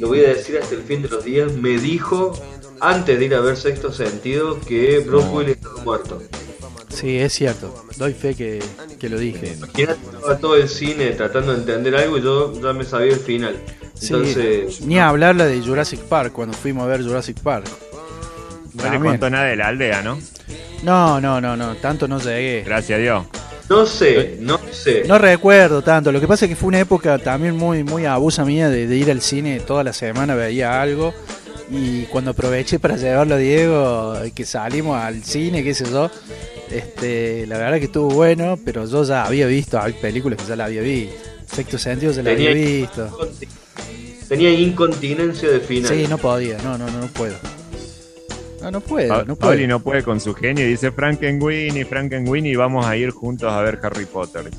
Lo 0.00 0.08
voy 0.08 0.20
a 0.24 0.28
decir 0.28 0.58
hasta 0.58 0.74
el 0.74 0.82
fin 0.82 1.02
de 1.02 1.08
los 1.08 1.24
días. 1.24 1.52
Me 1.52 1.78
dijo, 1.78 2.32
antes 2.80 3.18
de 3.18 3.24
ir 3.24 3.34
a 3.34 3.40
ver 3.40 3.56
Sexto 3.56 3.92
Sentido, 3.92 4.60
que 4.60 4.98
Bruce 5.00 5.28
Willis 5.28 5.56
estaba 5.56 5.82
muerto. 5.84 6.22
Sí, 6.96 7.18
es 7.18 7.34
cierto. 7.34 7.84
Doy 7.98 8.14
fe 8.14 8.34
que, 8.34 8.58
que 8.98 9.10
lo 9.10 9.18
dije. 9.18 9.52
Estaba 9.76 10.38
todo 10.38 10.56
el 10.56 10.66
cine 10.68 11.10
tratando 11.10 11.52
de 11.52 11.58
entender 11.58 11.94
algo 11.94 12.16
y 12.16 12.22
yo 12.22 12.58
ya 12.58 12.72
me 12.72 12.84
sabía 12.84 13.12
el 13.12 13.20
final. 13.20 13.54
Sí, 13.94 14.14
Entonces, 14.14 14.80
ni 14.80 14.98
a 14.98 15.08
hablar 15.08 15.36
la 15.36 15.44
de 15.44 15.60
Jurassic 15.60 16.00
Park, 16.00 16.32
cuando 16.32 16.56
fuimos 16.56 16.84
a 16.84 16.86
ver 16.86 17.02
Jurassic 17.02 17.38
Park. 17.40 17.66
No 18.74 18.90
le 18.90 18.98
contó 18.98 19.28
nada 19.28 19.44
de 19.44 19.56
la 19.56 19.68
aldea, 19.68 20.02
¿no? 20.02 20.18
No, 20.82 21.20
no, 21.20 21.38
no, 21.40 21.54
no, 21.56 21.76
tanto 21.76 22.08
no 22.08 22.18
llegué. 22.18 22.62
Gracias 22.64 22.98
a 22.98 23.02
Dios. 23.02 23.24
no 23.68 23.84
sé, 23.84 24.36
no 24.40 24.58
sé. 24.70 25.04
No 25.06 25.18
recuerdo 25.18 25.82
tanto. 25.82 26.12
Lo 26.12 26.20
que 26.20 26.26
pasa 26.28 26.46
es 26.46 26.50
que 26.50 26.56
fue 26.56 26.68
una 26.68 26.80
época 26.80 27.18
también 27.18 27.56
muy, 27.56 27.84
muy 27.84 28.06
abusa 28.06 28.44
mía 28.44 28.70
de, 28.70 28.86
de 28.86 28.96
ir 28.96 29.10
al 29.10 29.20
cine 29.20 29.60
toda 29.60 29.84
la 29.84 29.92
semana, 29.92 30.34
veía 30.34 30.80
algo. 30.80 31.12
Y 31.70 32.02
cuando 32.04 32.30
aproveché 32.30 32.78
para 32.78 32.96
llevarlo 32.96 33.34
a 33.34 33.38
Diego, 33.38 34.14
que 34.34 34.44
salimos 34.46 34.96
al 35.02 35.24
cine, 35.24 35.64
qué 35.64 35.74
sé 35.74 35.84
yo, 35.90 36.10
este, 36.70 37.46
la 37.46 37.58
verdad 37.58 37.78
que 37.78 37.84
estuvo 37.86 38.10
bueno, 38.10 38.58
pero 38.64 38.84
yo 38.86 39.04
ya 39.04 39.24
había 39.24 39.46
visto, 39.46 39.80
hay 39.80 39.92
películas 39.94 40.40
que 40.40 40.48
ya 40.48 40.56
la 40.56 40.66
había 40.66 40.82
visto. 40.82 41.14
Sexto 41.52 41.78
sentido 41.78 42.12
ya 42.12 42.22
la 42.22 42.30
Tenía- 42.30 42.50
había 42.50 42.64
visto. 42.64 43.30
Tenía 44.28 44.50
incontinencia 44.50 45.48
de 45.48 45.60
final. 45.60 45.94
Sí, 45.94 46.06
no 46.08 46.18
podía, 46.18 46.58
no, 46.58 46.76
no, 46.76 46.90
no, 46.90 47.00
no 47.00 47.06
puedo. 47.08 47.34
No, 48.60 48.70
no 48.72 48.80
puedo, 48.80 49.08
Pa- 49.08 49.18
no 49.24 49.36
puedo. 49.36 49.50
Pauli 49.52 49.66
no 49.68 49.80
puede 49.80 50.02
con 50.02 50.18
su 50.20 50.34
genio 50.34 50.66
dice 50.66 50.90
Frankenweenie, 50.90 51.84
Frankenweenie 51.84 52.56
vamos 52.56 52.84
a 52.84 52.96
ir 52.96 53.10
juntos 53.10 53.52
a 53.52 53.60
ver 53.62 53.78
Harry 53.82 54.06
Potter. 54.06 54.50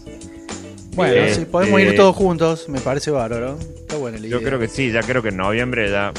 Bueno, 0.96 1.14
Este- 1.16 1.42
si 1.42 1.46
podemos 1.46 1.82
ir 1.82 1.96
todos 1.96 2.16
juntos, 2.16 2.70
me 2.70 2.80
parece 2.80 3.12
bárbaro. 3.12 3.58
Está 3.60 3.98
buena 3.98 4.18
la 4.18 4.28
idea. 4.28 4.38
Yo 4.40 4.44
creo 4.46 4.60
que 4.60 4.68
sí, 4.70 4.92
ya 4.92 5.02
creo 5.02 5.22
que 5.22 5.30
en 5.30 5.38
noviembre 5.38 5.90
ya, 5.92 6.14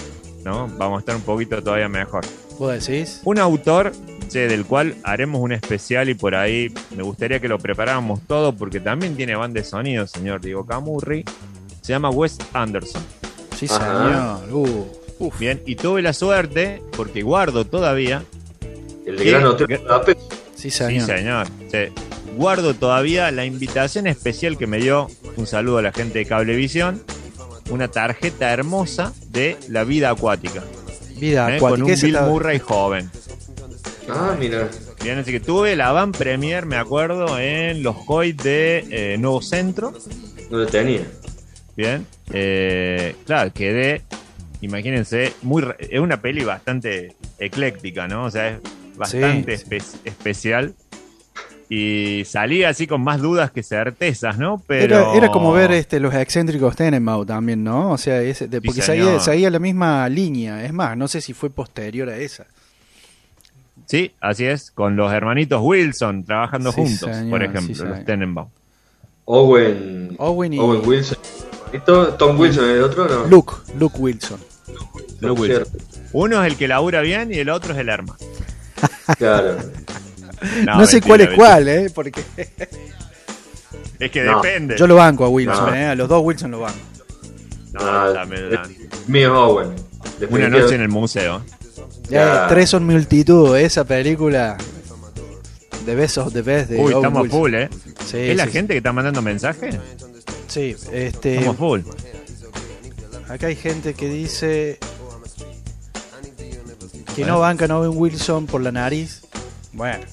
¿no? 0.45 0.69
Vamos 0.77 0.99
a 0.99 1.01
estar 1.01 1.17
un 1.17 1.23
poquito 1.23 1.63
todavía 1.63 1.89
mejor. 1.89 2.25
¿Vos 2.59 2.87
decís? 2.87 3.21
Un 3.25 3.39
autor, 3.39 3.93
che, 4.29 4.47
del 4.49 4.65
cual 4.65 4.97
haremos 5.05 5.41
un 5.41 5.53
especial 5.53 6.09
y 6.09 6.15
por 6.15 6.35
ahí 6.35 6.73
me 6.97 7.03
gustaría 7.03 7.41
que 7.41 7.49
lo 7.49 7.59
preparáramos 7.59 8.21
todo 8.27 8.55
porque 8.55 8.81
también 8.81 9.17
tiene 9.17 9.35
banda 9.35 9.61
de 9.61 9.65
sonido, 9.67 10.07
señor 10.07 10.41
Diego 10.41 10.65
Camurri. 10.67 11.25
Se 11.83 11.93
llama 11.93 12.11
Wes 12.11 12.39
Anderson. 12.53 13.03
Sí, 13.57 13.67
Ajá. 13.71 14.39
señor. 14.41 14.53
Uh, 14.55 14.87
uf. 15.19 15.39
Bien, 15.39 15.63
y 15.67 15.75
tuve 15.77 16.03
la 16.03 16.13
suerte, 16.13 16.83
porque 16.97 17.23
guardo 17.23 17.65
todavía, 17.65 18.23
El 19.07 19.17
de. 19.17 19.25
Gran 19.25 19.47
Hotel. 19.47 19.81
Sí, 20.55 20.71
Sí, 20.71 20.71
señor. 20.71 21.07
señor. 21.07 21.47
Sí. 21.71 21.79
Guardo 22.37 22.75
todavía 22.75 23.31
la 23.31 23.45
invitación 23.45 24.07
especial 24.07 24.57
que 24.59 24.67
me 24.67 24.79
dio, 24.79 25.09
un 25.37 25.47
saludo 25.47 25.79
a 25.79 25.83
la 25.83 25.93
gente 25.93 26.19
de 26.21 26.27
Cablevisión, 26.27 27.03
una 27.71 27.89
tarjeta 27.89 28.53
hermosa 28.53 29.13
de 29.31 29.57
la 29.69 29.85
vida 29.85 30.11
acuática, 30.11 30.63
Vida 31.17 31.57
¿eh? 31.57 31.59
con 31.59 31.69
acuática. 31.73 31.85
un 31.87 31.91
ese 31.93 32.07
Bill 32.07 32.21
Murray 32.21 32.59
joven. 32.61 33.11
Ah, 34.11 34.37
mira. 34.39 34.69
Bien, 35.03 35.19
así 35.19 35.31
que 35.33 35.41
tuve 35.41 35.77
la 35.77 35.93
van 35.93 36.13
premier, 36.13 36.67
me 36.67 36.77
acuerdo, 36.77 37.39
en 37.39 37.83
los 37.83 37.97
Hoy 38.07 38.33
de 38.33 38.85
eh, 38.91 39.17
Nuevo 39.19 39.43
Centro. 39.43 39.93
No 40.51 40.59
lo 40.59 40.67
tenía. 40.67 41.03
Bien, 41.77 42.07
eh, 42.33 43.15
claro, 43.27 43.53
quedé, 43.53 44.03
imagínense, 44.61 45.33
muy, 45.43 45.63
re- 45.63 45.77
es 45.79 46.01
una 46.01 46.21
peli 46.21 46.43
bastante 46.45 47.15
ecléctica, 47.39 48.09
¿no? 48.09 48.25
O 48.25 48.31
sea, 48.31 48.49
es 48.49 48.59
bastante 48.97 49.57
Sí, 49.59 49.65
espe- 49.65 49.99
especial. 50.05 50.75
Y 51.71 52.23
salí 52.25 52.65
así 52.65 52.87
con 52.87 53.03
más 53.03 53.21
dudas 53.21 53.51
que 53.51 53.63
certezas, 53.63 54.39
¿no? 54.39 54.63
Pero 54.67 54.85
Era, 55.13 55.15
era 55.15 55.29
como 55.31 55.53
ver 55.53 55.71
este, 55.73 56.01
los 56.01 56.15
excéntricos 56.15 56.75
Tenenbaum 56.75 57.27
también, 57.27 57.63
¿no? 57.63 57.93
O 57.93 57.99
sea, 57.99 58.23
ese- 58.23 58.49
de- 58.49 58.63
porque 58.63 58.81
seguía, 58.81 59.05
señor. 59.05 59.21
seguía 59.21 59.51
la 59.51 59.59
misma 59.59 60.09
línea. 60.09 60.65
Es 60.65 60.73
más, 60.73 60.97
no 60.97 61.07
sé 61.09 61.21
si 61.21 61.35
fue 61.35 61.51
posterior 61.51 62.09
a 62.09 62.17
esa. 62.17 62.47
Sí, 63.89 64.13
así 64.21 64.45
es, 64.45 64.71
con 64.71 64.97
los 64.97 65.11
hermanitos 65.13 65.61
Wilson 65.63 66.23
trabajando 66.25 66.71
Sí, 66.73 66.77
juntos, 66.83 67.17
señor, 67.17 67.31
por 67.31 67.43
ejemplo, 67.43 67.85
los 67.87 68.05
Tenenbaum. 68.05 68.49
Owen. 69.25 70.15
Owen 70.19 70.53
y 70.53 70.59
Owen 70.59 70.83
Wilson. 70.87 71.19
¿Y 71.73 71.79
to- 71.81 72.15
Tom 72.15 72.39
Wilson 72.39 72.65
es 72.65 72.71
el 72.77 72.83
otro 72.83 73.09
no? 73.09 73.25
Luke, 73.27 73.55
Luke 73.79 73.97
Wilson. 73.99 74.39
Luke. 75.21 75.41
Wilson. 75.41 75.65
Uno 76.13 76.43
es 76.45 76.53
el 76.53 76.59
que 76.59 76.69
labura 76.69 77.01
bien 77.01 77.33
y 77.33 77.39
el 77.39 77.49
otro 77.51 77.73
es 77.73 77.79
el 77.79 77.89
hermano. 77.89 78.19
Claro. 79.17 79.57
No, 80.65 80.87
sé 80.87 81.01
mentira, 81.01 81.07
cuál 81.09 81.21
es 81.21 81.27
mentira. 81.31 81.37
cuál, 81.49 81.69
¿eh? 81.69 81.91
Porque 81.93 82.23
Es 83.99 84.11
que 84.13 84.23
No, 84.23 84.41
depende. 84.41 84.77
yo 84.79 84.87
lo 84.87 84.95
banco 84.95 85.25
a 85.25 85.29
Wilson, 85.29 85.67
No. 85.71 85.75
¿eh? 85.75 85.87
A 85.87 85.95
los 85.97 86.09
dos 86.09 86.23
Wilson 86.25 86.53
lo 86.53 86.61
banco. 86.61 86.79
No. 87.73 87.81
Mío 89.09 89.33
es 89.33 89.37
Owen. 89.37 89.75
Una 90.31 90.49
noche 90.49 90.77
en 90.77 90.83
el 90.83 90.89
museo. 90.89 91.43
Ya, 92.11 92.47
tres 92.49 92.71
son 92.71 92.87
multitud, 92.87 93.57
esa 93.57 93.85
película. 93.85 94.57
The 95.85 95.95
Best 95.95 96.19
of 96.19 96.33
the 96.33 96.43
Best 96.43 96.71
de 96.71 96.77
Uy, 96.77 96.93
Owen 96.93 96.97
estamos 96.97 97.23
Wilson. 97.23 97.39
full, 97.41 97.55
¿eh? 97.55 97.69
Sí, 98.07 98.17
¿Es 98.19 98.37
la 98.37 98.45
sí, 98.47 98.53
gente 98.53 98.75
que 98.75 98.79
está 98.79 98.93
mandando 98.93 99.23
mensajes? 99.23 99.77
Sí, 100.47 100.77
este, 100.93 101.37
Estamos 101.37 101.57
full. 101.57 101.81
acá 103.29 103.47
hay 103.49 103.57
gente 103.57 103.95
que 103.95 104.09
dice 104.09 104.79
que 107.17 107.25
no 107.25 107.41
bancan 107.41 107.71
a 107.71 107.79
Owen 107.79 107.93
Wilson 107.99 108.47
por 108.47 108.61
la 108.61 108.73
nariz. 108.73 109.23
Bueno, 109.73 110.05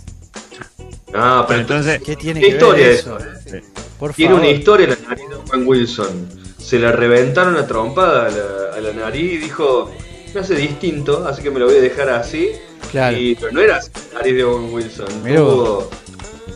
Ah, 1.13 1.45
Pero 1.47 1.47
pero 1.47 1.59
entonces, 1.61 2.01
¿qué 2.03 2.15
tiene 2.17 2.41
¿Qué 2.41 2.47
que 2.47 2.53
historia 2.53 2.87
ver 2.87 2.93
es 2.95 2.99
eso? 2.99 3.17
Sí. 3.45 3.57
Por 3.99 4.13
tiene 4.13 4.33
favor. 4.33 4.45
una 4.45 4.57
historia 4.57 4.87
la 4.87 4.97
nariz 5.09 5.29
de 5.29 5.35
Owen 5.35 5.67
Wilson. 5.67 6.29
Se 6.57 6.77
la 6.79 6.91
reventaron 6.91 7.55
a 7.57 7.65
trompada 7.67 8.27
a 8.27 8.29
la, 8.31 8.77
a 8.77 8.81
la 8.81 8.93
nariz 8.93 9.33
y 9.33 9.37
dijo, 9.37 9.91
me 10.35 10.41
hace 10.41 10.55
distinto, 10.55 11.25
así 11.25 11.41
que 11.41 11.49
me 11.49 11.59
lo 11.59 11.65
voy 11.65 11.77
a 11.77 11.81
dejar 11.81 12.09
así. 12.09 12.51
Claro. 12.91 13.17
Y, 13.17 13.35
pero 13.35 13.51
no 13.53 13.61
era 13.61 13.77
así 13.77 13.89
la 14.11 14.19
nariz 14.19 14.35
de 14.35 14.43
Owen 14.43 14.73
Wilson. 14.73 15.07
Tuvo 15.23 15.89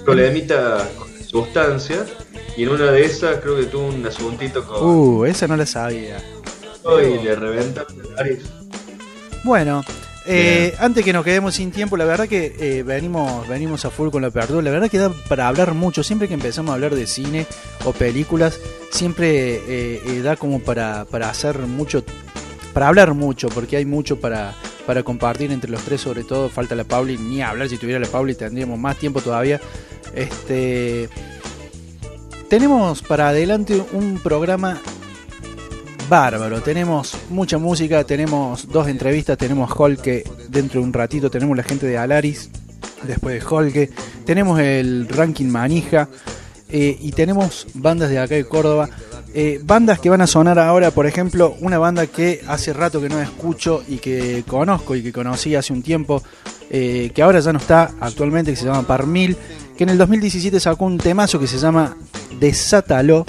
problemita 0.03 0.87
con 0.97 1.07
sustancias 1.23 2.07
y 2.57 2.63
en 2.63 2.69
una 2.69 2.91
de 2.91 3.05
esas 3.05 3.39
creo 3.39 3.55
que 3.55 3.63
tuvo 3.63 3.87
un 3.87 4.05
asuntito 4.05 4.65
con... 4.65 4.83
Uh, 4.83 5.25
esa 5.25 5.47
no 5.47 5.55
la 5.55 5.65
sabía. 5.65 6.17
y 6.85 7.23
le 7.23 7.35
reventaron 7.35 7.95
nariz. 8.15 8.43
Bueno, 9.45 9.83
eh, 10.25 10.75
antes 10.79 11.05
que 11.05 11.13
nos 11.13 11.23
quedemos 11.23 11.55
sin 11.55 11.71
tiempo, 11.71 11.95
la 11.95 12.05
verdad 12.05 12.27
que 12.27 12.55
eh, 12.59 12.83
venimos, 12.83 13.47
venimos 13.47 13.85
a 13.85 13.89
full 13.89 14.09
con 14.09 14.21
la 14.21 14.27
apertura. 14.27 14.61
La 14.61 14.71
verdad 14.71 14.89
que 14.89 14.97
da 14.97 15.09
para 15.29 15.47
hablar 15.47 15.73
mucho. 15.73 16.03
Siempre 16.03 16.27
que 16.27 16.33
empezamos 16.33 16.71
a 16.71 16.73
hablar 16.75 16.93
de 16.93 17.07
cine 17.07 17.47
o 17.85 17.93
películas, 17.93 18.59
siempre 18.91 19.55
eh, 19.55 20.01
eh, 20.05 20.21
da 20.21 20.35
como 20.35 20.59
para, 20.59 21.05
para 21.05 21.29
hacer 21.29 21.59
mucho, 21.59 22.03
para 22.73 22.87
hablar 22.87 23.13
mucho, 23.13 23.49
porque 23.49 23.77
hay 23.77 23.85
mucho 23.85 24.19
para, 24.19 24.53
para 24.85 25.03
compartir 25.03 25.51
entre 25.51 25.69
los 25.69 25.81
tres, 25.81 26.01
sobre 26.01 26.23
todo. 26.23 26.49
Falta 26.49 26.75
la 26.75 26.83
Pauli, 26.83 27.17
ni 27.17 27.41
hablar. 27.41 27.69
Si 27.69 27.77
tuviera 27.77 27.99
la 27.99 28.07
Pauli 28.07 28.35
tendríamos 28.35 28.79
más 28.79 28.97
tiempo 28.97 29.21
todavía. 29.21 29.59
Este. 30.13 31.09
Tenemos 32.49 33.03
para 33.03 33.29
adelante 33.29 33.81
un 33.93 34.19
programa 34.19 34.81
bárbaro. 36.09 36.61
Tenemos 36.61 37.15
mucha 37.29 37.59
música, 37.59 38.03
tenemos 38.03 38.67
dos 38.67 38.87
entrevistas, 38.87 39.37
tenemos 39.37 39.71
Holke 39.75 40.23
dentro 40.49 40.81
de 40.81 40.87
un 40.87 40.93
ratito, 40.93 41.29
tenemos 41.29 41.55
la 41.55 41.63
gente 41.63 41.85
de 41.85 41.97
Alaris 41.97 42.49
después 43.03 43.39
de 43.39 43.47
Holke, 43.47 43.89
tenemos 44.25 44.59
el 44.59 45.07
ranking 45.07 45.45
manija 45.45 46.09
eh, 46.69 46.97
y 46.99 47.11
tenemos 47.11 47.67
bandas 47.73 48.09
de 48.09 48.19
acá 48.19 48.35
de 48.35 48.45
Córdoba. 48.45 48.89
Eh, 49.33 49.59
bandas 49.63 49.99
que 49.99 50.09
van 50.09 50.21
a 50.21 50.27
sonar 50.27 50.57
ahora, 50.57 50.91
por 50.91 51.05
ejemplo, 51.05 51.55
una 51.61 51.77
banda 51.77 52.07
que 52.07 52.41
hace 52.47 52.73
rato 52.73 52.99
que 52.99 53.09
no 53.09 53.21
escucho 53.21 53.83
y 53.87 53.97
que 53.97 54.43
conozco 54.47 54.95
y 54.95 55.03
que 55.03 55.13
conocí 55.13 55.55
hace 55.55 55.71
un 55.71 55.83
tiempo, 55.83 56.23
eh, 56.69 57.11
que 57.13 57.21
ahora 57.21 57.39
ya 57.39 57.53
no 57.53 57.59
está 57.59 57.91
actualmente, 57.99 58.51
que 58.51 58.57
se 58.57 58.65
llama 58.65 58.87
Parmil, 58.87 59.37
que 59.77 59.83
en 59.83 59.89
el 59.89 59.97
2017 59.97 60.59
sacó 60.59 60.85
un 60.85 60.97
temazo 60.97 61.39
que 61.39 61.47
se 61.47 61.59
llama 61.59 61.95
Desátalo, 62.39 63.25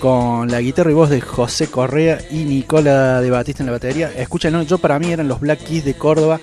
con 0.00 0.50
la 0.50 0.60
guitarra 0.60 0.90
y 0.90 0.94
voz 0.94 1.10
de 1.10 1.20
José 1.20 1.68
Correa 1.68 2.18
y 2.30 2.44
Nicola 2.44 3.20
de 3.20 3.30
Batista 3.30 3.62
en 3.62 3.66
la 3.66 3.72
batería. 3.72 4.12
Escúchanlo, 4.16 4.62
yo 4.62 4.78
para 4.78 4.98
mí 4.98 5.10
eran 5.10 5.28
los 5.28 5.40
Black 5.40 5.60
Keys 5.64 5.84
de 5.84 5.94
Córdoba 5.94 6.40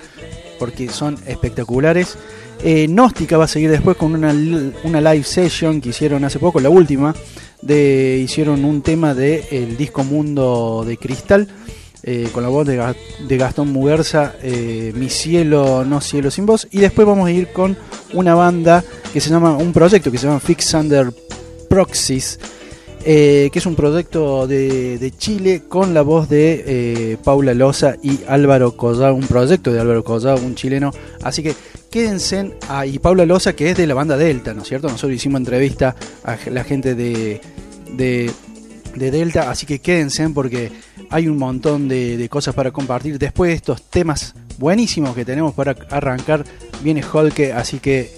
porque 0.58 0.88
son 0.88 1.18
espectaculares. 1.26 2.16
Eh, 2.62 2.88
va 2.88 3.44
a 3.44 3.48
seguir 3.48 3.70
después 3.70 3.96
con 3.96 4.14
una, 4.14 4.32
una 4.84 5.00
live 5.00 5.24
session 5.24 5.80
que 5.80 5.90
hicieron 5.90 6.24
hace 6.24 6.38
poco, 6.38 6.60
la 6.60 6.70
última. 6.70 7.14
De, 7.64 8.20
hicieron 8.22 8.64
un 8.64 8.82
tema 8.82 9.14
de 9.14 9.44
el 9.50 9.76
disco 9.76 10.04
Mundo 10.04 10.84
de 10.86 10.96
Cristal. 10.98 11.48
eh, 12.06 12.28
con 12.32 12.42
la 12.42 12.50
voz 12.50 12.66
de, 12.66 12.94
de 13.26 13.36
Gastón 13.38 13.72
Muguerza, 13.72 14.34
eh, 14.42 14.92
Mi 14.94 15.08
cielo, 15.08 15.84
no 15.86 16.02
cielo 16.02 16.30
sin 16.30 16.44
voz. 16.44 16.68
Y 16.70 16.78
después 16.80 17.06
vamos 17.06 17.26
a 17.26 17.32
ir 17.32 17.48
con 17.48 17.76
una 18.12 18.34
banda 18.34 18.84
que 19.12 19.20
se 19.20 19.30
llama, 19.30 19.56
un 19.56 19.72
proyecto 19.72 20.12
que 20.12 20.18
se 20.18 20.26
llama 20.26 20.38
Fix 20.38 20.74
Under 20.74 21.12
Proxys, 21.70 22.38
eh, 23.06 23.48
que 23.50 23.58
es 23.58 23.64
un 23.64 23.74
proyecto 23.74 24.46
de, 24.46 24.98
de 24.98 25.10
Chile 25.12 25.62
con 25.66 25.94
la 25.94 26.02
voz 26.02 26.28
de 26.28 27.18
Paula 27.24 27.54
Loza 27.54 27.96
y 28.02 28.20
Álvaro 28.28 28.76
Collado, 28.76 29.14
un 29.14 29.26
proyecto 29.26 29.72
de 29.72 29.80
Álvaro 29.80 30.04
Collado, 30.04 30.44
un 30.44 30.54
chileno. 30.54 30.90
Así 31.22 31.42
que 31.42 31.54
quédense 31.94 32.56
ahí. 32.68 32.98
Paula 32.98 33.24
Loza, 33.24 33.52
que 33.52 33.70
es 33.70 33.76
de 33.76 33.86
la 33.86 33.94
banda 33.94 34.16
Delta, 34.16 34.52
¿no 34.52 34.62
es 34.62 34.68
cierto? 34.68 34.88
Nosotros 34.88 35.12
hicimos 35.12 35.38
entrevista 35.38 35.94
a 36.24 36.36
la 36.50 36.64
gente 36.64 36.96
de, 36.96 37.40
de, 37.92 38.32
de 38.96 39.10
Delta, 39.12 39.48
así 39.48 39.64
que 39.64 39.78
quédense 39.78 40.28
porque 40.30 40.72
hay 41.08 41.28
un 41.28 41.38
montón 41.38 41.86
de, 41.86 42.16
de 42.16 42.28
cosas 42.28 42.52
para 42.52 42.72
compartir. 42.72 43.16
Después 43.16 43.50
de 43.50 43.54
estos 43.54 43.80
temas 43.90 44.34
buenísimos 44.58 45.14
que 45.14 45.24
tenemos 45.24 45.54
para 45.54 45.76
arrancar, 45.88 46.44
viene 46.82 47.00
Holke, 47.04 47.52
así 47.52 47.78
que 47.78 48.10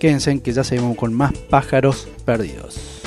quédense 0.00 0.40
que 0.40 0.52
ya 0.52 0.64
seguimos 0.64 0.96
con 0.96 1.14
más 1.14 1.32
pájaros 1.48 2.08
perdidos. 2.24 3.03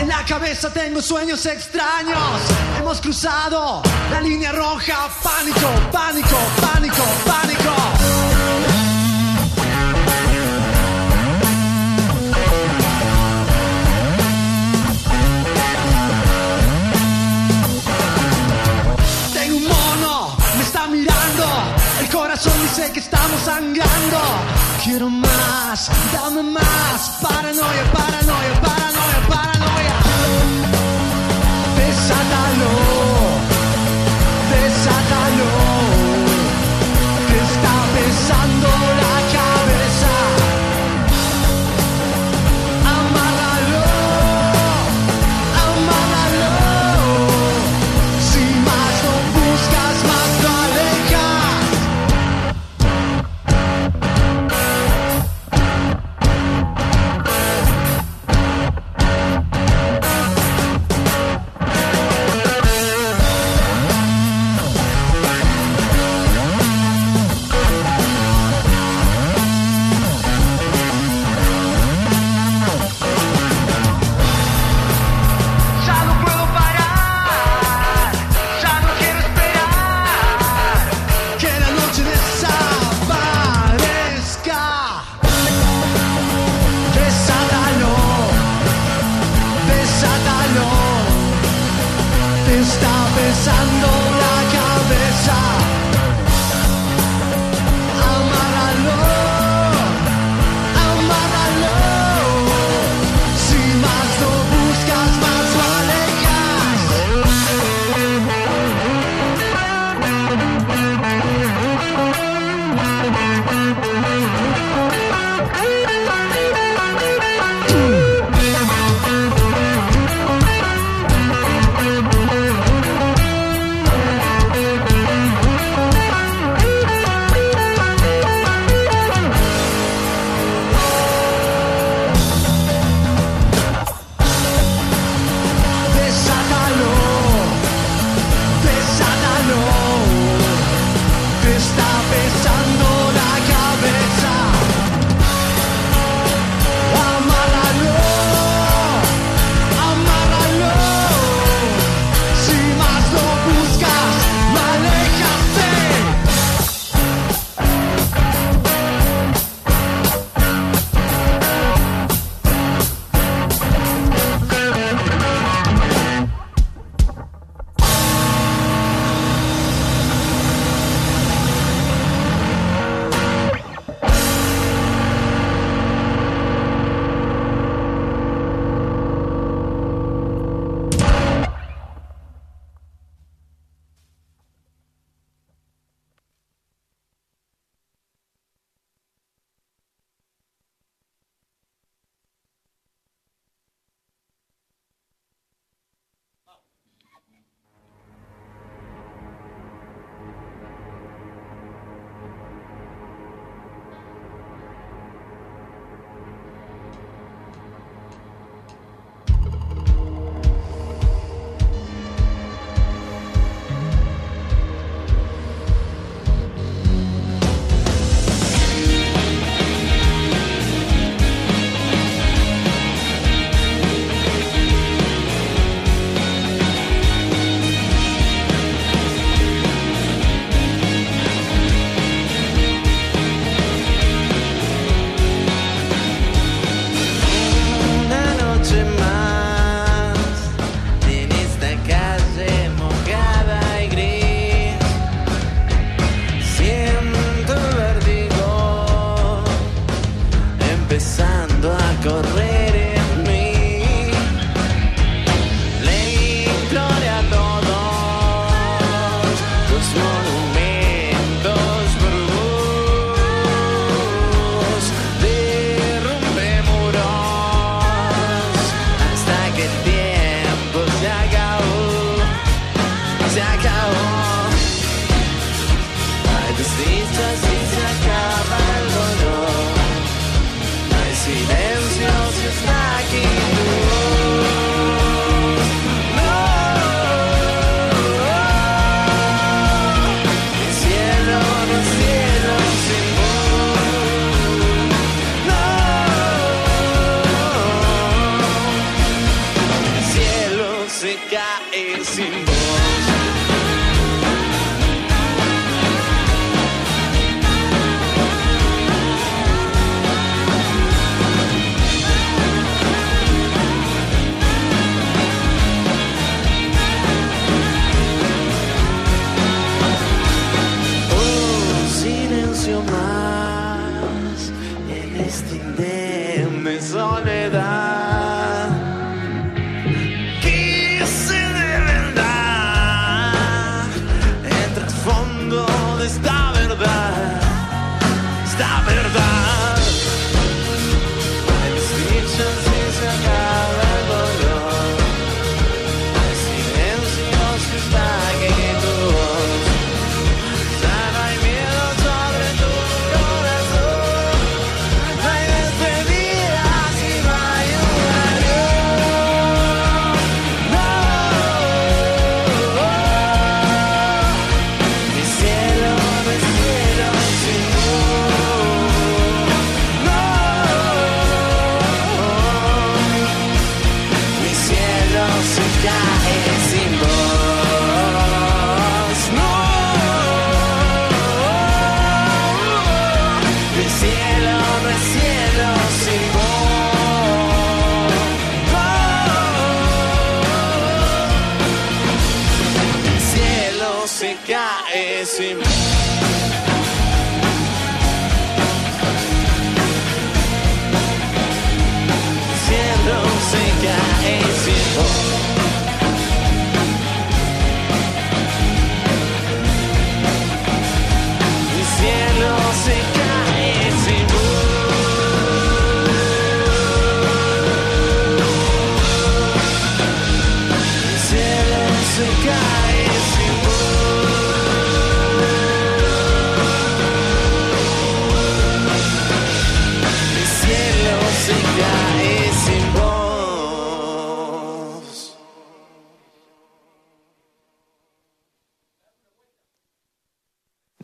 En 0.00 0.08
la 0.08 0.24
cabeza 0.24 0.72
tengo 0.72 1.02
sueños 1.02 1.44
extraños. 1.44 2.40
Hemos 2.78 2.98
cruzado 2.98 3.82
la 4.10 4.22
línea 4.22 4.52
roja. 4.52 5.10
Pánico, 5.22 5.68
pánico, 5.92 6.36
pánico, 6.62 7.04
pánico. 7.26 7.74
Tengo 19.34 19.56
un 19.58 19.68
mono, 19.68 20.36
me 20.56 20.62
está 20.62 20.86
mirando. 20.86 21.44
El 22.00 22.08
corazón 22.08 22.54
dice 22.62 22.90
que 22.92 23.00
estamos 23.00 23.42
sangrando. 23.42 24.57
Quiero 24.88 25.10
más, 25.10 25.90
dame 26.14 26.42
más. 26.42 27.18
Paranoia, 27.20 27.84
paranoia, 27.92 28.54
paranoia, 28.62 29.20
paranoia. 29.28 29.96
Desátalo, 31.76 32.72
desátalo. 34.50 35.50
Te 37.28 37.36
está 37.48 37.74
pesando 37.94 38.77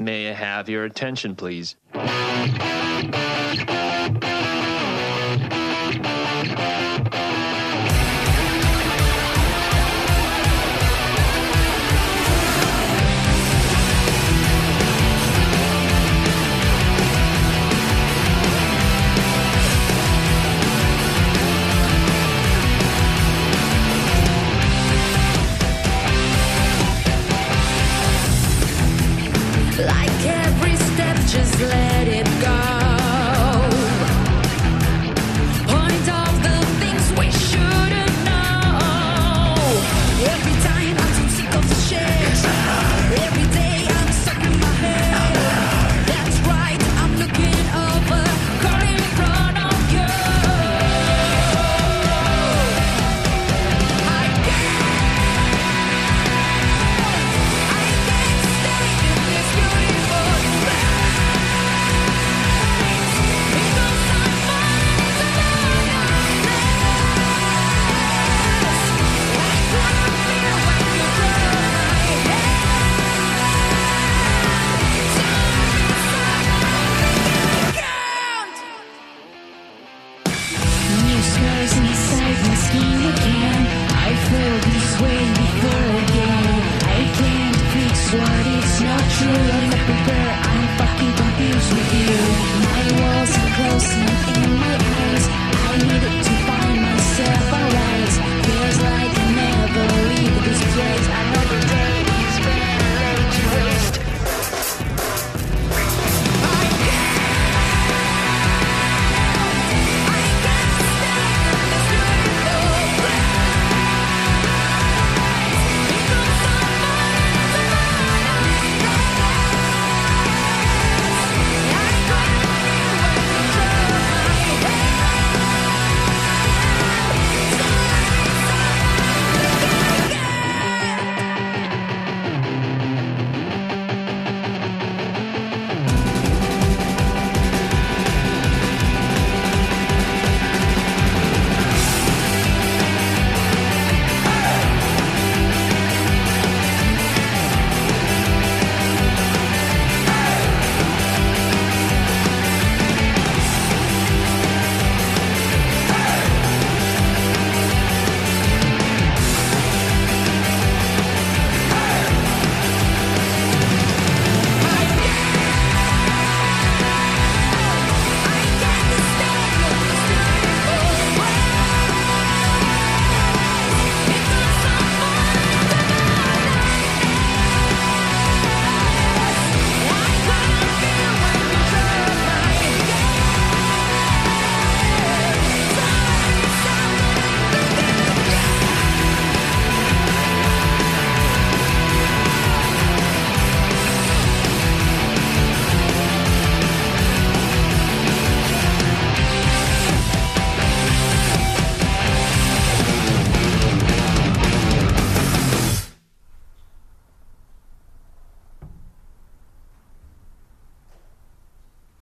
May 0.05 0.29
I 0.29 0.35
have 0.35 0.69
your 0.69 0.85
attention, 0.85 1.35
please? 1.35 1.77